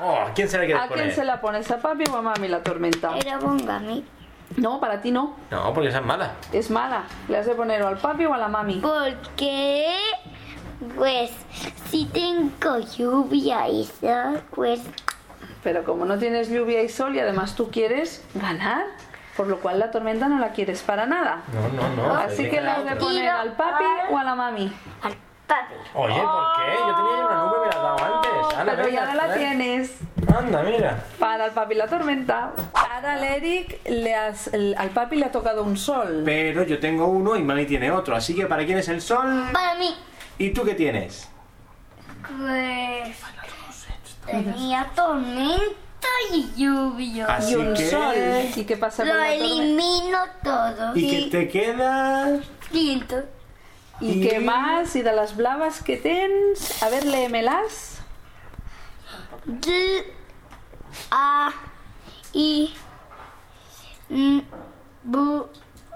Oh, 0.00 0.16
¿a 0.28 0.32
quién 0.32 0.48
se 0.48 0.56
la 0.58 0.64
quieres 0.64 0.82
¿A 0.82 0.86
quién 0.86 1.00
poner? 1.00 1.14
se 1.14 1.24
la 1.24 1.40
pones? 1.40 1.70
¿A 1.70 1.78
papi 1.78 2.04
o 2.10 2.16
a 2.16 2.22
mami 2.22 2.48
la 2.48 2.62
tormenta? 2.62 3.14
Pero 3.20 3.38
ponga 3.38 3.76
a 3.76 3.80
mí. 3.80 4.04
No, 4.56 4.80
para 4.80 5.00
ti 5.00 5.10
no. 5.10 5.36
No, 5.50 5.72
porque 5.74 5.90
esa 5.90 5.98
es 5.98 6.04
mala. 6.04 6.32
Es 6.52 6.70
mala. 6.70 7.04
¿Le 7.28 7.36
has 7.38 7.46
de 7.46 7.54
poner 7.54 7.82
o 7.82 7.88
al 7.88 7.98
papi 7.98 8.24
o 8.26 8.34
a 8.34 8.38
la 8.38 8.48
mami? 8.48 8.76
Porque. 8.80 9.86
Pues. 10.96 11.30
Si 11.90 12.06
tengo 12.06 12.78
lluvia 12.78 13.68
y 13.68 13.84
sol, 13.84 14.42
pues. 14.54 14.80
Pero 15.62 15.84
como 15.84 16.04
no 16.06 16.18
tienes 16.18 16.48
lluvia 16.48 16.82
y 16.82 16.88
sol 16.88 17.14
y 17.16 17.20
además 17.20 17.54
tú 17.54 17.70
quieres 17.70 18.24
ganar, 18.34 18.86
por 19.40 19.48
lo 19.48 19.58
cual 19.58 19.78
la 19.78 19.90
tormenta 19.90 20.28
no 20.28 20.38
la 20.38 20.50
quieres 20.50 20.82
para 20.82 21.06
nada. 21.06 21.40
No, 21.50 21.68
no, 21.70 21.96
no. 22.08 22.14
Así 22.14 22.50
que 22.50 22.60
le 22.60 22.68
has 22.68 22.84
de 22.84 22.94
poner 22.96 23.26
al 23.30 23.52
papi 23.54 23.84
o 24.10 24.18
a 24.18 24.22
la 24.22 24.34
mami. 24.34 24.70
Al 25.00 25.14
papi. 25.46 25.74
Oye, 25.94 26.20
¿por 26.20 26.44
qué? 26.56 26.74
Yo 26.78 26.94
tenía 26.94 27.26
una 27.26 27.42
nube, 27.44 27.60
me 27.62 27.66
la 27.74 27.80
dado 27.80 28.04
antes. 28.04 28.58
Ana, 28.58 28.72
Pero 28.72 28.84
venga, 28.84 29.00
ya 29.00 29.06
no 29.06 29.14
la 29.14 29.34
tienes. 29.34 29.98
Anda, 30.38 30.62
mira. 30.62 31.04
Para 31.18 31.46
el 31.46 31.52
papi 31.52 31.74
la 31.74 31.86
tormenta. 31.86 32.50
Ahora 32.74 33.14
al 33.14 33.24
Eric, 33.24 33.80
le 33.88 34.14
has- 34.14 34.48
el- 34.52 34.74
al 34.76 34.90
papi 34.90 35.16
le 35.16 35.24
ha 35.24 35.32
tocado 35.32 35.62
un 35.62 35.78
sol. 35.78 36.20
Pero 36.26 36.64
yo 36.64 36.78
tengo 36.78 37.06
uno 37.06 37.34
y 37.34 37.42
Mami 37.42 37.64
tiene 37.64 37.90
otro. 37.90 38.14
Así 38.14 38.34
que 38.36 38.44
¿para 38.44 38.66
quién 38.66 38.76
es 38.76 38.90
el 38.90 39.00
sol? 39.00 39.48
Para 39.54 39.74
mí. 39.76 39.96
¿Y 40.36 40.50
tú 40.50 40.64
qué 40.66 40.74
tienes? 40.74 41.30
Pues. 42.28 43.16
Tenía 44.26 44.86
tormenta 44.94 45.64
y 46.32 46.52
lluvia. 46.56 47.26
Así 47.26 47.52
Y 47.52 47.56
un 47.56 47.74
que... 47.74 47.90
sol. 47.90 48.14
¿Y 48.56 48.64
qué 48.64 48.76
pasa 48.76 49.04
Lo 49.04 49.12
con 49.12 49.20
la 49.20 49.28
tormenta? 49.28 49.44
elimino 49.54 50.18
todo. 50.42 50.96
¿Y 50.96 51.10
qué 51.10 51.30
te 51.30 51.48
queda? 51.48 52.38
Siento. 52.70 53.22
¿Y 54.00 54.26
qué 54.26 54.40
más? 54.40 54.96
¿Y 54.96 55.02
de 55.02 55.12
las 55.12 55.36
blavas 55.36 55.82
que 55.82 55.96
tens? 55.98 56.82
A 56.82 56.88
ver, 56.88 57.04
léemelas. 57.04 57.98
D. 59.44 60.04
A. 61.10 61.50
I. 62.32 62.74
N. 64.08 64.44
B. 65.02 65.18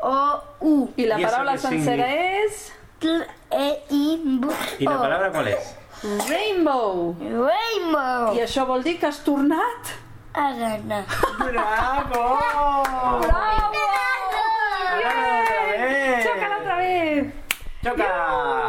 O. 0.02 0.42
U. 0.60 0.90
Y 0.96 1.06
la 1.06 1.18
¿Y 1.20 1.24
palabra 1.24 1.56
sencera 1.58 2.12
es... 2.42 2.72
T. 2.98 3.08
E. 3.50 3.82
I. 3.90 4.20
B. 4.40 4.48
¿Y 4.80 4.84
la 4.84 4.98
O. 4.98 5.00
palabra 5.00 5.30
cuál 5.32 5.48
es? 5.48 5.76
Rainbow. 6.04 7.16
Rainbow. 7.18 8.34
I 8.36 8.42
això 8.44 8.66
vol 8.68 8.82
dir 8.84 8.98
que 9.00 9.08
has 9.08 9.22
tornat? 9.24 9.94
A 10.34 10.50
ganar. 10.58 11.04
¡Bravo! 11.38 12.24
Bravo! 13.24 13.84
otra 14.98 15.86
vez! 15.86 16.26
Chócala 16.26 16.58
otra 16.58 16.76
vez. 16.76 17.32
¡Choca! 17.82 18.63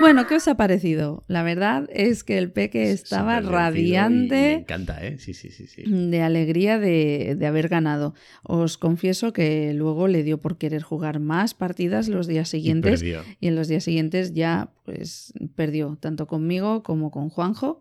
Bueno, 0.00 0.26
¿qué 0.26 0.34
os 0.36 0.46
ha 0.46 0.56
parecido? 0.56 1.24
La 1.26 1.42
verdad 1.42 1.88
es 1.92 2.22
que 2.22 2.38
el 2.38 2.50
peque 2.52 2.90
estaba 2.92 3.38
y 3.38 3.42
Me 3.44 3.50
radiante 3.50 4.52
encanta, 4.52 5.04
¿eh? 5.04 5.18
Sí, 5.18 5.32
sí, 5.34 5.50
sí. 5.50 5.66
sí. 5.66 5.84
de 5.86 6.22
alegría 6.22 6.78
de, 6.78 7.34
de 7.36 7.46
haber 7.46 7.68
ganado. 7.68 8.14
Os 8.42 8.76
confieso 8.78 9.32
que 9.32 9.72
luego 9.74 10.06
le 10.06 10.22
dio 10.22 10.38
por 10.38 10.58
querer 10.58 10.82
jugar 10.82 11.18
más 11.18 11.54
partidas 11.54 12.08
los 12.08 12.26
días 12.26 12.48
siguientes 12.48 13.02
y 13.02 13.48
en 13.48 13.56
los 13.56 13.68
días 13.68 13.84
siguientes 13.84 14.32
ya 14.34 14.70
pues 14.84 15.32
perdió 15.54 15.96
tanto 16.00 16.26
conmigo 16.26 16.82
como 16.82 17.10
con 17.10 17.30
Juanjo. 17.30 17.80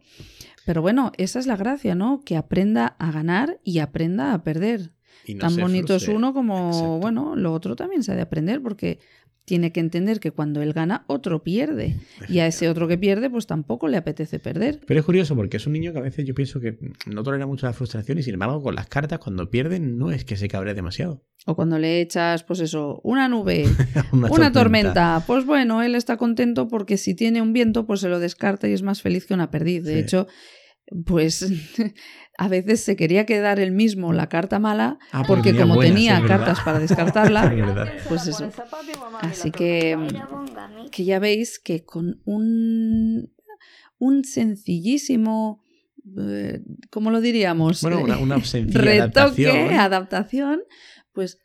Pero 0.66 0.82
bueno, 0.82 1.12
esa 1.18 1.40
es 1.40 1.48
la 1.48 1.58
gracia, 1.58 1.96
¿no? 1.96 2.22
Que 2.26 2.38
aprenda 2.38 2.96
a 2.98 3.12
ganar 3.12 3.60
y 3.64 3.80
aprenda 3.80 4.34
a 4.34 4.44
perder. 4.44 4.92
Y 5.28 5.36
no 5.36 5.42
Tan 5.42 5.58
bonito 5.58 5.96
es 5.96 6.08
uno 6.08 6.34
como, 6.34 6.68
Exacto. 6.68 6.98
bueno, 7.00 7.36
lo 7.36 7.52
otro 7.54 7.76
también 7.76 8.04
se 8.04 8.12
ha 8.12 8.16
de 8.16 8.22
aprender 8.22 8.62
porque 8.62 9.00
tiene 9.46 9.72
que 9.72 9.80
entender 9.80 10.20
que 10.20 10.32
cuando 10.32 10.62
él 10.64 10.74
gana, 10.74 11.06
otro 11.08 11.44
pierde. 11.44 11.96
Y 12.28 12.40
a 12.40 12.48
ese 12.48 12.68
otro 12.68 12.88
que 12.88 12.98
pierde, 12.98 13.30
pues 13.30 13.46
tampoco 13.46 13.88
le 13.88 13.98
apetece 13.98 14.40
perder. 14.40 14.82
Pero 14.88 15.00
es 15.00 15.06
curioso 15.06 15.36
porque 15.36 15.58
es 15.58 15.68
un 15.68 15.74
niño 15.74 15.94
que 15.94 16.00
a 16.00 16.02
veces 16.02 16.26
yo 16.26 16.34
pienso 16.34 16.60
que 16.60 16.78
no 17.06 17.22
tolera 17.24 17.46
mucho 17.46 17.68
la 17.68 17.74
frustración 17.74 18.18
y 18.18 18.24
sin 18.24 18.34
embargo 18.34 18.62
con 18.64 18.74
las 18.76 18.88
cartas 18.88 19.20
cuando 19.20 19.50
pierden 19.52 19.98
no 20.00 20.10
es 20.12 20.26
que 20.26 20.36
se 20.36 20.48
cabre 20.48 20.74
demasiado. 20.74 21.24
O 21.46 21.56
cuando 21.56 21.78
le 21.78 22.02
echas, 22.02 22.44
pues 22.44 22.60
eso, 22.60 23.02
una 23.04 23.28
nube, 23.30 23.66
Una, 24.12 24.32
una 24.32 24.52
tormenta. 24.52 25.24
Pues 25.28 25.46
bueno, 25.46 25.84
él 25.84 25.94
está 25.94 26.18
contento 26.18 26.68
porque 26.68 26.98
si 26.98 27.14
tiene 27.14 27.42
un 27.44 27.54
viento, 27.54 27.86
pues 27.86 28.00
se 28.00 28.10
lo 28.10 28.20
descarta 28.20 28.68
y 28.68 28.74
es 28.74 28.82
más 28.82 29.04
feliz 29.04 29.28
que 29.28 29.36
una 29.36 29.52
perdiz. 29.52 29.84
De 29.84 29.94
Sí. 29.94 30.00
hecho, 30.00 30.28
pues 31.06 31.46
a 32.38 32.48
veces 32.48 32.82
se 32.84 32.96
quería 32.96 33.26
quedar 33.26 33.60
él 33.60 33.72
mismo 33.72 34.14
la 34.14 34.28
carta 34.30 34.60
mala 34.60 35.00
Ah, 35.12 35.24
porque 35.28 35.50
tenía 35.50 35.62
como 35.62 35.76
buenas, 35.76 35.94
tenía 35.96 36.20
verdad. 36.20 36.38
cartas 36.38 36.60
para 36.64 36.80
descartarla, 36.80 37.94
pues 38.10 38.28
eso. 38.28 38.50
Así 39.22 39.52
que, 39.52 39.98
mí. 39.98 40.08
que 40.92 41.06
ya 41.06 41.20
veis 41.20 41.60
que 41.60 41.84
con 41.86 42.22
un, 42.26 43.32
un 43.98 44.24
sencillísimo, 44.26 45.64
eh, 46.20 46.62
¿cómo 46.92 47.12
lo 47.12 47.22
diríamos? 47.22 47.82
Bueno, 47.82 48.02
una, 48.02 48.18
una 48.18 48.36
sencilla 48.44 48.80
Retoque, 48.82 49.48
adaptación. 49.48 49.74
adaptación, 49.80 50.60
pues 51.14 51.40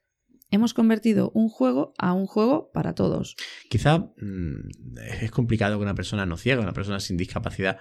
hemos 0.50 0.74
convertido 0.74 1.30
un 1.32 1.48
juego 1.48 1.94
a 1.96 2.12
un 2.12 2.26
juego 2.26 2.70
para 2.74 2.94
todos. 2.94 3.36
Quizá 3.68 3.98
mm, 3.98 4.96
es 5.22 5.30
complicado 5.30 5.78
que 5.78 5.82
una 5.84 5.94
persona 5.94 6.26
no 6.26 6.36
ciega, 6.36 6.60
una 6.60 6.72
persona 6.72 6.98
sin 7.00 7.16
discapacidad 7.16 7.78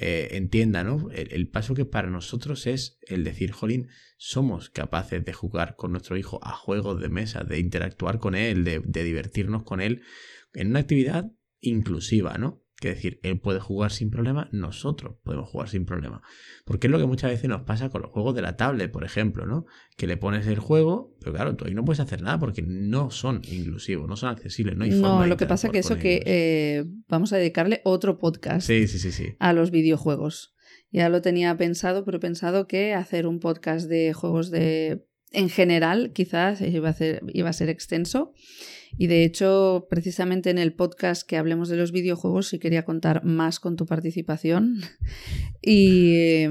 eh, 0.00 0.36
entienda, 0.36 0.84
¿no? 0.84 1.10
El, 1.10 1.48
paso 1.48 1.74
que 1.74 1.84
para 1.84 2.08
nosotros 2.08 2.68
es 2.68 2.98
el 3.02 3.24
decir, 3.24 3.50
jolín, 3.50 3.88
somos 4.16 4.70
capaces 4.70 5.24
de 5.24 5.32
jugar 5.32 5.74
con 5.76 5.90
nuestro 5.90 6.16
hijo 6.16 6.38
a 6.42 6.52
juegos 6.52 7.00
de 7.00 7.08
mesa, 7.08 7.42
de 7.42 7.58
interactuar 7.58 8.20
con 8.20 8.36
él, 8.36 8.64
de 8.64 9.04
divertirnos 9.04 9.64
con 9.64 9.80
él 9.80 10.02
en 10.54 10.68
una 10.68 10.78
actividad 10.78 11.32
inclusiva, 11.60 12.38
¿no? 12.38 12.64
Que 12.80 12.90
decir, 12.90 13.18
él 13.24 13.40
puede 13.40 13.58
jugar 13.58 13.90
sin 13.90 14.08
problema, 14.08 14.48
nosotros 14.52 15.16
podemos 15.24 15.48
jugar 15.48 15.68
sin 15.68 15.84
problema. 15.84 16.22
Porque 16.64 16.86
es 16.86 16.90
lo 16.92 16.98
que 16.98 17.06
muchas 17.06 17.30
veces 17.30 17.48
nos 17.48 17.62
pasa 17.62 17.88
con 17.88 18.02
los 18.02 18.12
juegos 18.12 18.36
de 18.36 18.42
la 18.42 18.56
tablet, 18.56 18.92
por 18.92 19.02
ejemplo, 19.02 19.46
¿no? 19.46 19.66
Que 19.96 20.06
le 20.06 20.16
pones 20.16 20.46
el 20.46 20.60
juego, 20.60 21.16
pero 21.20 21.32
claro, 21.32 21.56
tú 21.56 21.64
ahí 21.64 21.74
no 21.74 21.84
puedes 21.84 21.98
hacer 21.98 22.22
nada 22.22 22.38
porque 22.38 22.62
no 22.62 23.10
son 23.10 23.42
inclusivos, 23.50 24.08
no 24.08 24.14
son 24.14 24.30
accesibles, 24.30 24.76
no 24.76 24.84
hay 24.84 24.92
forma 24.92 25.08
No, 25.08 25.22
de 25.22 25.26
lo 25.28 25.36
que 25.36 25.46
pasa 25.46 25.70
que 25.70 25.80
eso 25.80 25.96
que 25.96 26.22
eh, 26.24 26.84
vamos 27.08 27.32
a 27.32 27.36
dedicarle 27.36 27.80
otro 27.84 28.18
podcast 28.18 28.66
Sí, 28.66 28.86
sí, 28.86 28.98
sí, 29.00 29.10
sí. 29.10 29.34
a 29.40 29.52
los 29.52 29.70
videojuegos. 29.72 30.54
Ya 30.90 31.08
lo 31.08 31.20
tenía 31.20 31.56
pensado, 31.56 32.04
pero 32.04 32.18
he 32.18 32.20
pensado 32.20 32.66
que 32.66 32.94
hacer 32.94 33.26
un 33.26 33.40
podcast 33.40 33.88
de 33.88 34.12
juegos 34.12 34.50
de 34.50 35.04
en 35.32 35.48
general 35.48 36.12
quizás 36.12 36.60
iba 36.60 36.88
a, 36.88 36.92
ser, 36.94 37.22
iba 37.32 37.50
a 37.50 37.52
ser 37.52 37.68
extenso. 37.68 38.32
Y 38.96 39.06
de 39.06 39.24
hecho, 39.24 39.86
precisamente 39.90 40.50
en 40.50 40.58
el 40.58 40.72
podcast 40.72 41.26
que 41.28 41.36
hablemos 41.36 41.68
de 41.68 41.76
los 41.76 41.92
videojuegos, 41.92 42.48
sí 42.48 42.58
quería 42.58 42.84
contar 42.84 43.24
más 43.24 43.60
con 43.60 43.76
tu 43.76 43.86
participación. 43.86 44.80
y 45.62 46.14
eh, 46.14 46.48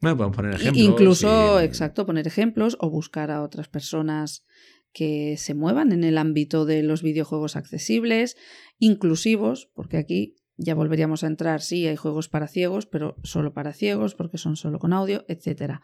Bueno, 0.00 0.16
podemos 0.16 0.36
poner 0.36 0.54
ejemplos. 0.54 0.84
Incluso, 0.84 1.60
y- 1.60 1.64
exacto, 1.64 2.06
poner 2.06 2.26
ejemplos 2.26 2.76
o 2.80 2.90
buscar 2.90 3.30
a 3.30 3.42
otras 3.42 3.68
personas 3.68 4.44
que 4.92 5.36
se 5.38 5.54
muevan 5.54 5.90
en 5.92 6.04
el 6.04 6.18
ámbito 6.18 6.66
de 6.66 6.82
los 6.82 7.02
videojuegos 7.02 7.56
accesibles, 7.56 8.36
inclusivos, 8.78 9.70
porque 9.74 9.96
aquí 9.96 10.36
ya 10.58 10.74
volveríamos 10.74 11.24
a 11.24 11.28
entrar, 11.28 11.62
sí, 11.62 11.86
hay 11.86 11.96
juegos 11.96 12.28
para 12.28 12.46
ciegos, 12.46 12.84
pero 12.84 13.16
solo 13.22 13.54
para 13.54 13.72
ciegos, 13.72 14.14
porque 14.14 14.36
son 14.36 14.56
solo 14.56 14.78
con 14.78 14.92
audio, 14.92 15.24
etc. 15.28 15.80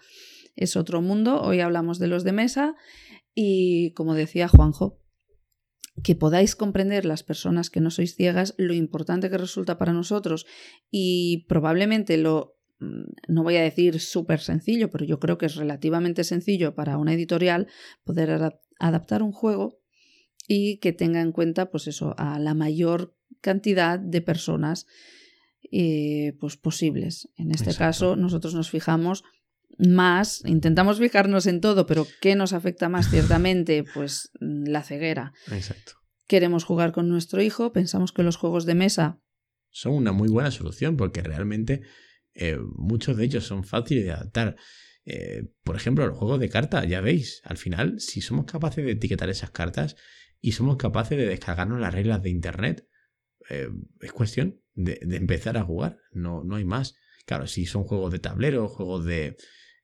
Es 0.57 0.77
otro 0.77 1.01
mundo, 1.01 1.41
hoy 1.41 1.61
hablamos 1.61 1.99
de 1.99 2.09
los 2.09 2.23
de 2.23 2.33
mesa 2.33 2.75
y, 3.35 3.93
como 3.93 4.15
decía 4.15 4.47
Juanjo, 4.47 4.99
que 6.03 6.15
podáis 6.15 6.55
comprender 6.57 7.05
las 7.05 7.23
personas 7.23 7.71
que 7.71 7.81
no 7.81 7.91
sois 7.91 8.15
ciegas 8.15 8.55
lo 8.59 8.75
importante 8.75 9.31
que 9.31 9.39
resulta 9.39 9.79
para 9.79 9.93
nosotros 9.93 10.47
y 10.91 11.45
probablemente 11.49 12.17
lo 12.17 12.57
mm, 12.81 13.03
no 13.29 13.43
voy 13.43 13.57
a 13.57 13.63
decir 13.63 14.01
súper 14.01 14.41
sencillo, 14.41 14.91
pero 14.91 15.05
yo 15.05 15.19
creo 15.19 15.39
que 15.39 15.47
es 15.47 15.57
relativamente 15.57 16.25
sencillo 16.25 16.75
para 16.75 16.99
una 16.99 17.15
editorial 17.15 17.67
poder 18.05 18.31
adap- 18.31 18.61
adaptar 18.79 19.23
un 19.23 19.33
juego 19.33 19.81
y 20.47 20.79
que 20.79 20.93
tenga 20.93 21.21
en 21.21 21.33
cuenta, 21.33 21.71
pues 21.71 21.87
eso, 21.89 22.15
a 22.17 22.39
la 22.39 22.55
mayor 22.55 23.15
cantidad 23.41 23.99
de 23.99 24.23
personas 24.23 24.87
eh, 25.71 26.35
pues 26.41 26.57
posibles. 26.57 27.29
En 27.37 27.51
este 27.51 27.71
Exacto. 27.71 27.85
caso, 27.85 28.17
nosotros 28.17 28.55
nos 28.55 28.71
fijamos 28.71 29.25
más, 29.79 30.45
intentamos 30.45 30.99
fijarnos 30.99 31.47
en 31.47 31.61
todo, 31.61 31.87
pero 31.87 32.07
¿qué 32.21 32.35
nos 32.35 32.53
afecta 32.53 32.89
más 32.89 33.09
ciertamente? 33.11 33.85
Pues 33.95 34.31
mm, 34.41 34.65
la 34.69 34.83
ceguera. 34.83 35.33
Exacto. 35.51 35.93
Queremos 36.27 36.65
jugar 36.65 36.93
con 36.93 37.09
nuestro 37.09 37.41
hijo, 37.41 37.73
pensamos 37.73 38.13
que 38.13 38.23
los 38.23 38.37
juegos 38.37 38.67
de 38.67 38.75
mesa 38.75 39.21
Son 39.71 39.95
una 39.95 40.13
muy 40.13 40.29
buena 40.29 40.51
solución 40.51 40.97
porque 40.97 41.23
realmente 41.23 41.83
eh, 42.35 42.59
muchos 42.77 43.17
de 43.17 43.25
ellos 43.25 43.47
son 43.47 43.65
fáciles 43.65 44.05
de 44.05 44.13
adaptar. 44.13 44.57
Eh, 45.05 45.45
por 45.65 45.77
ejemplo, 45.77 46.07
los 46.07 46.19
juegos 46.19 46.39
de 46.39 46.51
cartas, 46.51 46.87
ya 46.87 47.01
veis, 47.01 47.41
al 47.45 47.57
final, 47.57 47.99
si 47.99 48.21
somos 48.21 48.45
capaces 48.45 48.85
de 48.85 48.93
etiquetar 48.93 49.31
esas 49.31 49.51
cartas 49.51 49.97
y 50.41 50.53
somos 50.53 50.77
capaces 50.77 51.17
de 51.17 51.27
descargarnos 51.27 51.81
las 51.81 51.95
reglas 51.95 52.23
de 52.23 52.31
Internet, 52.31 52.87
eh, 53.49 53.69
es 54.01 54.13
cuestión 54.13 54.61
de, 54.75 55.01
de 55.03 55.17
empezar 55.17 55.57
a 55.57 55.65
jugar. 55.65 55.99
No, 56.13 56.45
no 56.45 56.57
hay 56.57 56.65
más. 56.67 56.95
Claro, 57.25 57.47
si 57.47 57.65
son 57.65 57.85
juegos 57.85 58.13
de 58.13 58.19
tablero, 58.19 58.69
juegos 58.69 59.07
de 59.07 59.37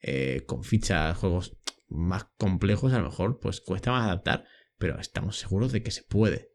eh, 0.06 0.44
con 0.46 0.64
fichas, 0.64 1.16
juegos 1.16 1.56
más 1.88 2.26
complejos, 2.36 2.92
a 2.92 2.98
lo 2.98 3.04
mejor 3.04 3.40
pues 3.40 3.62
cuesta 3.62 3.90
más 3.90 4.04
adaptar, 4.04 4.44
pero 4.76 5.00
estamos 5.00 5.38
seguros 5.38 5.72
de 5.72 5.82
que 5.82 5.90
se 5.90 6.02
puede. 6.02 6.50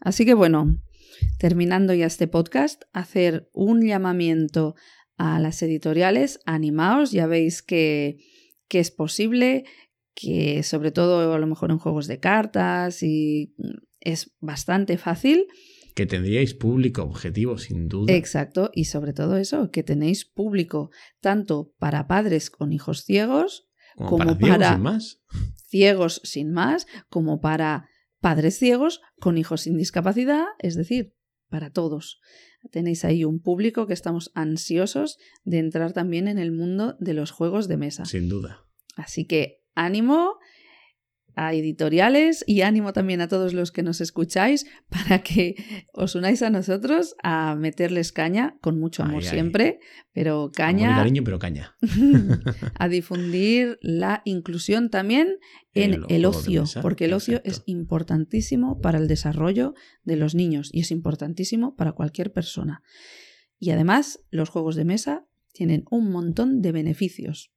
Así 0.00 0.26
que 0.26 0.34
bueno, 0.34 0.82
terminando 1.38 1.94
ya 1.94 2.06
este 2.06 2.26
podcast, 2.26 2.82
hacer 2.92 3.48
un 3.52 3.86
llamamiento 3.86 4.74
a 5.16 5.38
las 5.38 5.62
editoriales, 5.62 6.40
animaos, 6.44 7.12
ya 7.12 7.28
veis 7.28 7.62
que, 7.62 8.18
que 8.66 8.80
es 8.80 8.90
posible, 8.90 9.64
que 10.16 10.64
sobre 10.64 10.90
todo 10.90 11.32
a 11.32 11.38
lo 11.38 11.46
mejor 11.46 11.70
en 11.70 11.78
juegos 11.78 12.08
de 12.08 12.18
cartas 12.18 13.04
y 13.04 13.54
es 14.00 14.34
bastante 14.40 14.98
fácil. 14.98 15.46
Que 15.98 16.06
tendríais 16.06 16.54
público 16.54 17.02
objetivo, 17.02 17.58
sin 17.58 17.88
duda. 17.88 18.12
Exacto, 18.14 18.70
y 18.72 18.84
sobre 18.84 19.12
todo 19.12 19.36
eso, 19.36 19.72
que 19.72 19.82
tenéis 19.82 20.24
público 20.24 20.90
tanto 21.20 21.72
para 21.80 22.06
padres 22.06 22.50
con 22.50 22.72
hijos 22.72 23.02
ciegos, 23.02 23.68
como, 23.96 24.10
como 24.10 24.18
para, 24.18 24.36
ciegos 24.38 24.58
para- 24.58 24.72
sin 24.74 24.82
más. 24.82 25.20
ciegos 25.68 26.20
sin 26.22 26.52
más, 26.52 26.86
como 27.10 27.40
para 27.40 27.88
padres 28.20 28.56
ciegos 28.60 29.00
con 29.18 29.38
hijos 29.38 29.62
sin 29.62 29.76
discapacidad, 29.76 30.44
es 30.60 30.76
decir, 30.76 31.14
para 31.48 31.70
todos. 31.70 32.20
Tenéis 32.70 33.04
ahí 33.04 33.24
un 33.24 33.40
público 33.40 33.88
que 33.88 33.94
estamos 33.94 34.30
ansiosos 34.34 35.18
de 35.42 35.58
entrar 35.58 35.92
también 35.92 36.28
en 36.28 36.38
el 36.38 36.52
mundo 36.52 36.96
de 37.00 37.14
los 37.14 37.32
juegos 37.32 37.66
de 37.66 37.76
mesa. 37.76 38.04
Sin 38.04 38.28
duda. 38.28 38.64
Así 38.94 39.26
que 39.26 39.64
ánimo 39.74 40.37
a 41.34 41.54
editoriales 41.54 42.44
y 42.46 42.62
ánimo 42.62 42.92
también 42.92 43.20
a 43.20 43.28
todos 43.28 43.54
los 43.54 43.70
que 43.70 43.82
nos 43.82 44.00
escucháis 44.00 44.66
para 44.88 45.22
que 45.22 45.54
os 45.92 46.14
unáis 46.14 46.42
a 46.42 46.50
nosotros 46.50 47.14
a 47.22 47.54
meterles 47.54 48.12
caña, 48.12 48.56
con 48.60 48.78
mucho 48.78 49.02
amor 49.02 49.22
Ay, 49.22 49.28
ay. 49.28 49.30
siempre, 49.30 49.78
pero 50.12 50.50
caña 50.54 50.96
cariño, 50.96 51.22
pero 51.24 51.38
caña. 51.38 51.76
a 52.74 52.88
difundir 52.88 53.78
la 53.80 54.22
inclusión 54.24 54.90
también 54.90 55.38
en 55.74 56.04
el 56.08 56.24
ocio, 56.24 56.64
porque 56.82 57.04
el 57.04 57.12
ocio 57.12 57.40
es 57.44 57.62
importantísimo 57.66 58.80
para 58.80 58.98
el 58.98 59.06
desarrollo 59.06 59.74
de 60.02 60.16
los 60.16 60.34
niños 60.34 60.70
y 60.72 60.80
es 60.80 60.90
importantísimo 60.90 61.76
para 61.76 61.92
cualquier 61.92 62.32
persona. 62.32 62.82
Y 63.58 63.70
además, 63.70 64.20
los 64.30 64.48
juegos 64.48 64.76
de 64.76 64.84
mesa 64.84 65.26
tienen 65.52 65.84
un 65.90 66.10
montón 66.10 66.62
de 66.62 66.72
beneficios, 66.72 67.52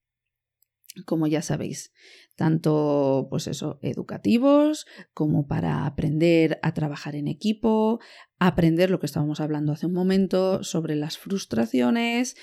como 1.06 1.28
ya 1.28 1.42
sabéis, 1.42 1.94
tanto 2.36 3.28
pues 3.30 3.48
eso, 3.48 3.80
educativos, 3.82 4.86
como 5.14 5.48
para 5.48 5.86
aprender 5.86 6.60
a 6.62 6.74
trabajar 6.74 7.16
en 7.16 7.28
equipo, 7.28 8.00
aprender 8.40 8.90
lo 8.90 9.00
que 9.00 9.06
estábamos 9.06 9.40
hablando 9.40 9.72
hace 9.72 9.86
un 9.86 9.94
momento 9.94 10.64
sobre 10.64 10.96
las 10.96 11.18
frustraciones, 11.18 12.36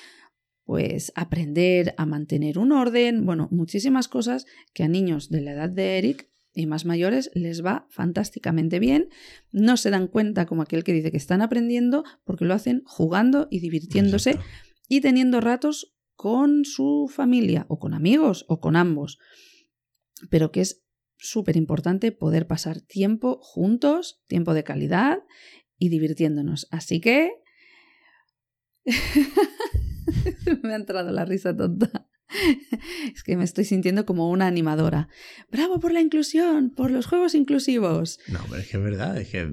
pues 0.64 1.12
aprender 1.14 1.95
a 1.97 2.07
mantener 2.07 2.59
un 2.59 2.73
orden, 2.73 3.25
bueno, 3.25 3.49
muchísimas 3.50 4.09
cosas 4.09 4.47
que 4.75 4.83
a 4.83 4.88
niños 4.88 5.31
de 5.31 5.40
la 5.40 5.52
edad 5.52 5.71
de 5.71 5.99
Eric 5.99 6.28
y 6.55 6.67
más 6.67 6.85
mayores 6.85 7.31
les 7.35 7.64
va 7.64 7.87
fantásticamente 7.88 8.78
bien. 8.78 9.09
No 9.52 9.76
se 9.76 9.90
dan 9.90 10.09
cuenta 10.09 10.45
como 10.45 10.62
aquel 10.62 10.85
que 10.85 10.93
dice 10.93 11.11
que 11.11 11.17
están 11.17 11.40
aprendiendo 11.40 12.05
porque 12.25 12.45
lo 12.45 12.55
hacen 12.55 12.83
jugando 12.85 13.49
y 13.50 13.61
divirtiéndose 13.61 14.31
Exacto. 14.31 14.50
y 14.88 15.00
teniendo 15.00 15.40
ratos 15.40 15.95
con 16.19 16.65
su 16.65 17.09
familia 17.09 17.65
o 17.69 17.79
con 17.79 17.95
amigos 17.95 18.45
o 18.49 18.59
con 18.59 18.75
ambos. 18.75 19.21
Pero 20.31 20.51
que 20.51 20.63
es 20.63 20.83
súper 21.17 21.57
importante 21.57 22.11
poder 22.11 22.49
pasar 22.49 22.81
tiempo 22.81 23.39
juntos, 23.41 24.21
tiempo 24.27 24.53
de 24.53 24.65
calidad 24.65 25.21
y 25.79 25.91
divirtiéndonos. 25.91 26.67
Así 26.73 27.01
que... 27.01 27.31
me 30.65 30.73
ha 30.73 30.77
entrado 30.77 31.13
la 31.13 31.25
risa 31.25 31.57
tonta. 31.57 32.11
Es 33.15 33.23
que 33.23 33.37
me 33.37 33.45
estoy 33.45 33.65
sintiendo 33.65 34.05
como 34.05 34.29
una 34.29 34.49
animadora. 34.49 35.09
¡Bravo 35.53 35.79
por 35.79 35.93
la 35.93 36.01
inclusión! 36.01 36.71
¡Por 36.71 36.91
los 36.91 37.07
juegos 37.07 37.37
inclusivos! 37.37 38.19
No, 38.27 38.41
pero 38.51 38.61
es 38.61 38.69
que 38.69 38.77
es 38.77 38.83
verdad, 38.83 39.17
es 39.19 39.29
que 39.29 39.49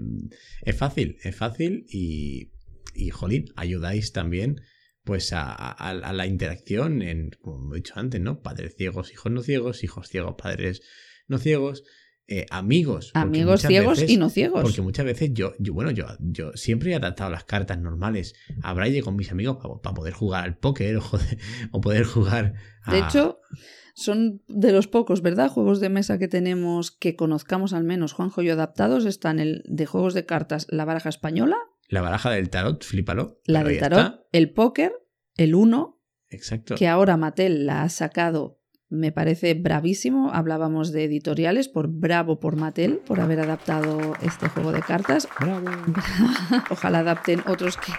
es 0.63 0.75
fácil, 0.75 1.19
es 1.23 1.35
fácil 1.35 1.85
y, 1.87 2.53
y 2.95 3.11
jolín, 3.11 3.45
ayudáis 3.55 4.13
también 4.13 4.61
pues 5.05 5.31
a, 5.31 5.51
a- 5.53 5.71
a 5.89 6.11
la 6.13 6.27
interacción 6.27 7.01
en, 7.01 7.29
como 7.41 7.73
he 7.73 7.77
dicho 7.77 7.93
antes, 7.95 8.19
¿no? 8.19 8.41
Padres 8.41 8.75
ciegos, 8.75 9.11
hijos 9.13 9.31
no 9.31 9.41
ciegos, 9.41 9.83
hijos 9.83 10.09
ciegos, 10.09 10.35
padres 10.37 10.81
no 11.27 11.37
ciegos, 11.37 11.83
eh, 12.27 12.45
amigos. 12.49 13.11
Amigos 13.13 13.61
ciegos 13.61 13.99
veces- 13.99 14.09
y 14.11 14.17
no 14.17 14.29
ciegos. 14.29 14.63
Porque 14.63 14.81
muchas 14.81 15.05
veces 15.05 15.29
yo, 15.33 15.53
yo 15.59 15.73
bueno, 15.73 15.91
yo, 15.91 16.07
yo 16.19 16.51
siempre 16.55 16.91
he 16.91 16.95
adaptado 16.95 17.29
las 17.29 17.43
cartas 17.45 17.77
normales 17.79 18.33
a 18.63 18.73
Braille 18.73 19.01
con 19.03 19.15
mis 19.15 19.31
amigos 19.31 19.57
para, 19.81 19.93
poder 19.95 20.13
jugar 20.13 20.43
al 20.43 20.57
póker 20.57 20.97
o, 20.97 21.01
joder, 21.01 21.37
o 21.71 21.79
poder 21.81 22.03
jugar 22.03 22.55
a... 22.83 22.91
De 22.91 22.99
hecho, 22.99 23.39
son 23.93 24.41
de 24.47 24.71
los 24.71 24.87
pocos, 24.87 25.21
¿verdad? 25.21 25.49
Juegos 25.49 25.79
de 25.79 25.89
mesa 25.89 26.17
que 26.17 26.27
tenemos 26.27 26.89
que 26.91 27.15
conozcamos 27.15 27.73
al 27.73 27.83
menos, 27.83 28.13
Juanjo 28.13 28.41
y 28.41 28.47
yo 28.47 28.53
adaptados, 28.53 29.05
están 29.05 29.39
el 29.39 29.61
de 29.67 29.85
juegos 29.85 30.13
de 30.15 30.25
cartas, 30.25 30.65
la 30.69 30.83
baraja 30.85 31.09
española, 31.09 31.57
la 31.87 32.01
baraja 32.01 32.29
del 32.31 32.49
tarot, 32.49 32.83
flípalo. 32.83 33.39
la 33.45 33.59
pero 33.59 33.69
de 33.69 33.75
ya 33.75 33.81
tarot, 33.81 33.99
está. 33.99 34.19
el 34.31 34.51
póker, 34.51 34.93
el 35.37 35.55
uno, 35.55 36.01
Exacto. 36.29 36.75
que 36.75 36.87
ahora 36.87 37.17
Mattel 37.17 37.65
la 37.65 37.83
ha 37.83 37.89
sacado, 37.89 38.59
me 38.89 39.11
parece 39.11 39.53
bravísimo. 39.55 40.31
Hablábamos 40.31 40.91
de 40.91 41.03
editoriales, 41.05 41.67
por 41.67 41.87
bravo 41.89 42.39
por 42.39 42.55
Mattel, 42.55 42.97
por 43.05 43.19
haber 43.19 43.39
adaptado 43.39 44.13
este 44.21 44.47
juego 44.49 44.71
de 44.71 44.81
cartas. 44.81 45.27
Bravo. 45.39 45.65
Ojalá 46.69 46.99
adapten 46.99 47.41
otros 47.47 47.77
que 47.77 47.91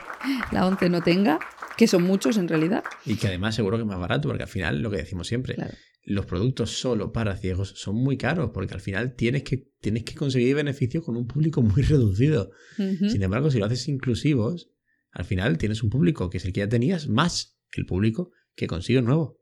la 0.53 0.67
ONCE 0.67 0.89
no 0.89 1.03
tenga, 1.03 1.39
que 1.77 1.87
son 1.89 2.03
muchos 2.05 2.37
en 2.39 2.49
realidad. 2.49 2.85
Y 3.05 3.17
que 3.17 3.27
además 3.27 3.55
seguro 3.55 3.77
que 3.77 3.83
es 3.83 3.87
más 3.89 3.99
barato, 3.99 4.29
porque 4.29 4.45
al 4.45 4.49
final 4.49 4.81
lo 4.81 4.91
que 4.91 4.99
decimos 4.99 5.27
siempre, 5.27 5.55
Claro. 5.57 5.75
Los 6.07 6.25
productos 6.25 6.71
solo 6.71 7.13
para 7.13 7.37
ciegos 7.37 7.75
son 7.77 7.97
muy 7.97 8.17
caros, 8.17 8.53
porque 8.55 8.75
al 8.75 8.81
final 8.81 9.17
tienes 9.17 9.43
que, 9.43 9.69
tienes 9.81 10.05
que 10.05 10.15
conseguir 10.15 10.55
beneficios 10.55 11.05
con 11.05 11.17
un 11.17 11.27
público 11.27 11.63
muy 11.63 11.83
reducido. 11.83 12.53
Sin 12.77 13.23
embargo, 13.23 13.51
si 13.51 13.59
lo 13.59 13.67
haces 13.67 13.89
inclusivos, 13.89 14.71
al 15.11 15.25
final 15.25 15.59
tienes 15.59 15.83
un 15.83 15.91
público 15.91 16.31
que 16.31 16.39
es 16.39 16.45
el 16.45 16.53
que 16.53 16.61
ya 16.61 16.69
tenías, 16.69 17.09
más 17.09 17.59
el 17.73 17.87
público 17.87 18.31
que 18.55 18.69
consigue 18.69 19.03
nuevo. 19.03 19.41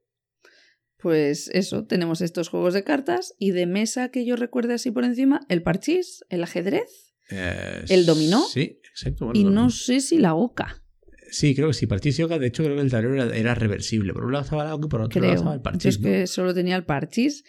Pues 0.97 1.49
eso, 1.53 1.85
tenemos 1.85 2.23
estos 2.23 2.49
juegos 2.49 2.73
de 2.73 2.83
cartas 2.83 3.35
y 3.39 3.51
de 3.51 3.67
mesa 3.67 4.09
que 4.09 4.25
yo 4.25 4.35
recuerde 4.35 4.73
así 4.73 4.91
por 4.91 5.05
encima, 5.05 5.41
el 5.51 5.63
parchís, 5.63 6.25
el 6.31 6.43
ajedrez 6.43 7.15
Eh, 7.31 7.85
¿El 7.91 8.07
dominó? 8.07 8.43
Sí, 8.43 8.81
exacto. 8.91 9.27
bueno, 9.27 9.39
y 9.39 9.45
dominó. 9.45 9.63
no 9.65 9.71
sé 9.71 10.01
si 10.01 10.17
la 10.17 10.35
oca. 10.35 10.83
Sí, 11.31 11.55
creo 11.55 11.69
que 11.69 11.75
sí. 11.75 11.87
Parchís 11.87 12.17
yoga, 12.17 12.39
de 12.39 12.47
hecho, 12.47 12.63
creo 12.63 12.77
que 12.77 12.83
el 12.83 12.91
tablero 12.91 13.15
era, 13.23 13.37
era 13.37 13.55
reversible. 13.55 14.13
Por 14.13 14.25
un 14.25 14.33
lado 14.33 14.45
estaba 14.45 14.65
la 14.65 14.75
oca 14.75 14.87
y 14.87 14.89
por 14.91 15.01
otro 15.01 15.21
lado 15.21 15.35
estaba 15.35 15.55
el 15.55 15.59
Yo 15.61 15.63
parchís. 15.63 15.87
es 15.95 16.01
¿no? 16.01 16.05
que 16.09 16.27
solo 16.27 16.55
tenía 16.55 16.77
el 16.77 16.85
parchís, 16.85 17.45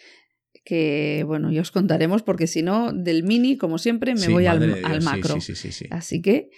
que 0.64 1.22
bueno, 1.26 1.52
ya 1.52 1.60
os 1.60 1.70
contaremos 1.70 2.22
porque 2.22 2.46
si 2.46 2.62
no, 2.62 2.92
del 2.92 3.22
mini, 3.22 3.56
como 3.56 3.78
siempre, 3.78 4.14
me 4.14 4.20
Sí, 4.20 4.32
voy 4.32 4.46
al, 4.46 4.60
Dios, 4.60 4.78
al 4.84 5.02
macro. 5.02 5.34
Sí, 5.40 5.54
sí, 5.54 5.54
sí, 5.54 5.72
sí. 5.72 5.86
Así 5.90 6.20
que, 6.20 6.50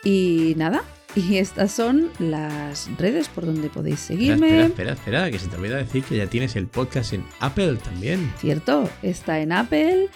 Y 0.04 0.54
nada, 0.56 0.84
y 1.18 1.38
estas 1.38 1.72
son 1.72 2.10
las 2.20 2.90
redes 2.98 3.28
por 3.30 3.46
donde 3.46 3.70
podéis 3.70 4.00
seguirme. 4.00 4.48
espera, 4.66 4.66
espera, 4.68 4.94
espera, 4.94 5.32
que 5.32 5.40
se 5.40 5.48
te 5.48 5.56
olvida 5.56 5.78
decir 5.78 6.04
que 6.04 6.16
ya 6.18 6.28
tienes 6.28 6.56
el 6.56 6.68
podcast 6.68 7.14
en 7.14 7.24
Apple 7.40 7.78
también. 7.84 8.32
Cierto, 8.40 8.90
está 9.02 9.40
en 9.40 9.52
Apple 9.52 10.10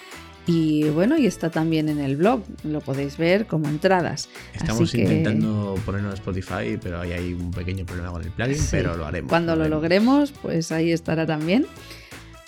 y 0.46 0.84
bueno, 0.90 1.16
y 1.18 1.26
está 1.26 1.50
también 1.50 1.88
en 1.88 1.98
el 2.00 2.16
blog. 2.16 2.42
Lo 2.64 2.80
podéis 2.80 3.16
ver 3.16 3.46
como 3.46 3.68
entradas. 3.68 4.28
Estamos 4.54 4.92
que- 4.92 5.02
intentando 5.02 5.74
ponerlo 5.84 6.08
en 6.08 6.14
Spotify, 6.14 6.78
pero 6.82 7.00
ahí 7.00 7.12
hay 7.12 7.32
un 7.32 7.50
pequeño 7.50 7.84
problema 7.86 8.10
con 8.12 8.22
el 8.22 8.30
plugin, 8.30 8.56
Sí, 8.58 8.68
pero 8.70 8.96
lo 8.96 9.06
haremos. 9.06 9.28
Cuando 9.28 9.54
lo 9.56 9.62
haremos. 9.62 9.76
logremos, 9.82 10.32
pues 10.32 10.72
ahí 10.72 10.92
estará 10.92 11.26
también. 11.26 11.66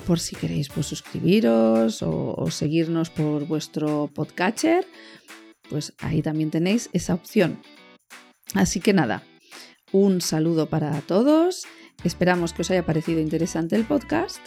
Por 0.07 0.21
si 0.21 0.37
queréis 0.37 0.69
pues 0.69 0.87
suscribiros 0.87 2.03
o, 2.03 2.35
o 2.37 2.51
seguirnos 2.51 3.09
por 3.11 3.47
vuestro 3.47 4.11
podcatcher, 4.15 4.87
pues 5.71 5.95
ahí 6.01 6.21
también 6.21 6.51
tenéis 6.51 6.91
esa 6.93 7.15
opción. 7.15 7.59
Así 8.53 8.81
que 8.81 8.93
nada, 8.93 9.23
un 9.93 10.21
saludo 10.21 10.69
para 10.69 11.01
todos 11.01 11.67
Esperamos 12.03 12.53
que 12.53 12.63
os 12.63 12.71
haya 12.71 12.85
parecido 12.85 13.21
interesante 13.21 13.77
el 13.77 13.85
podcast 13.85 14.39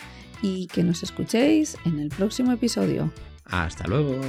y 0.41 0.67
que 0.67 0.83
nos 0.83 1.01
escuchéis 1.03 1.77
en 1.85 1.99
el 1.99 2.09
próximo 2.09 2.51
episodio. 2.51 3.11
Hasta 3.45 3.87
luego. 3.87 4.19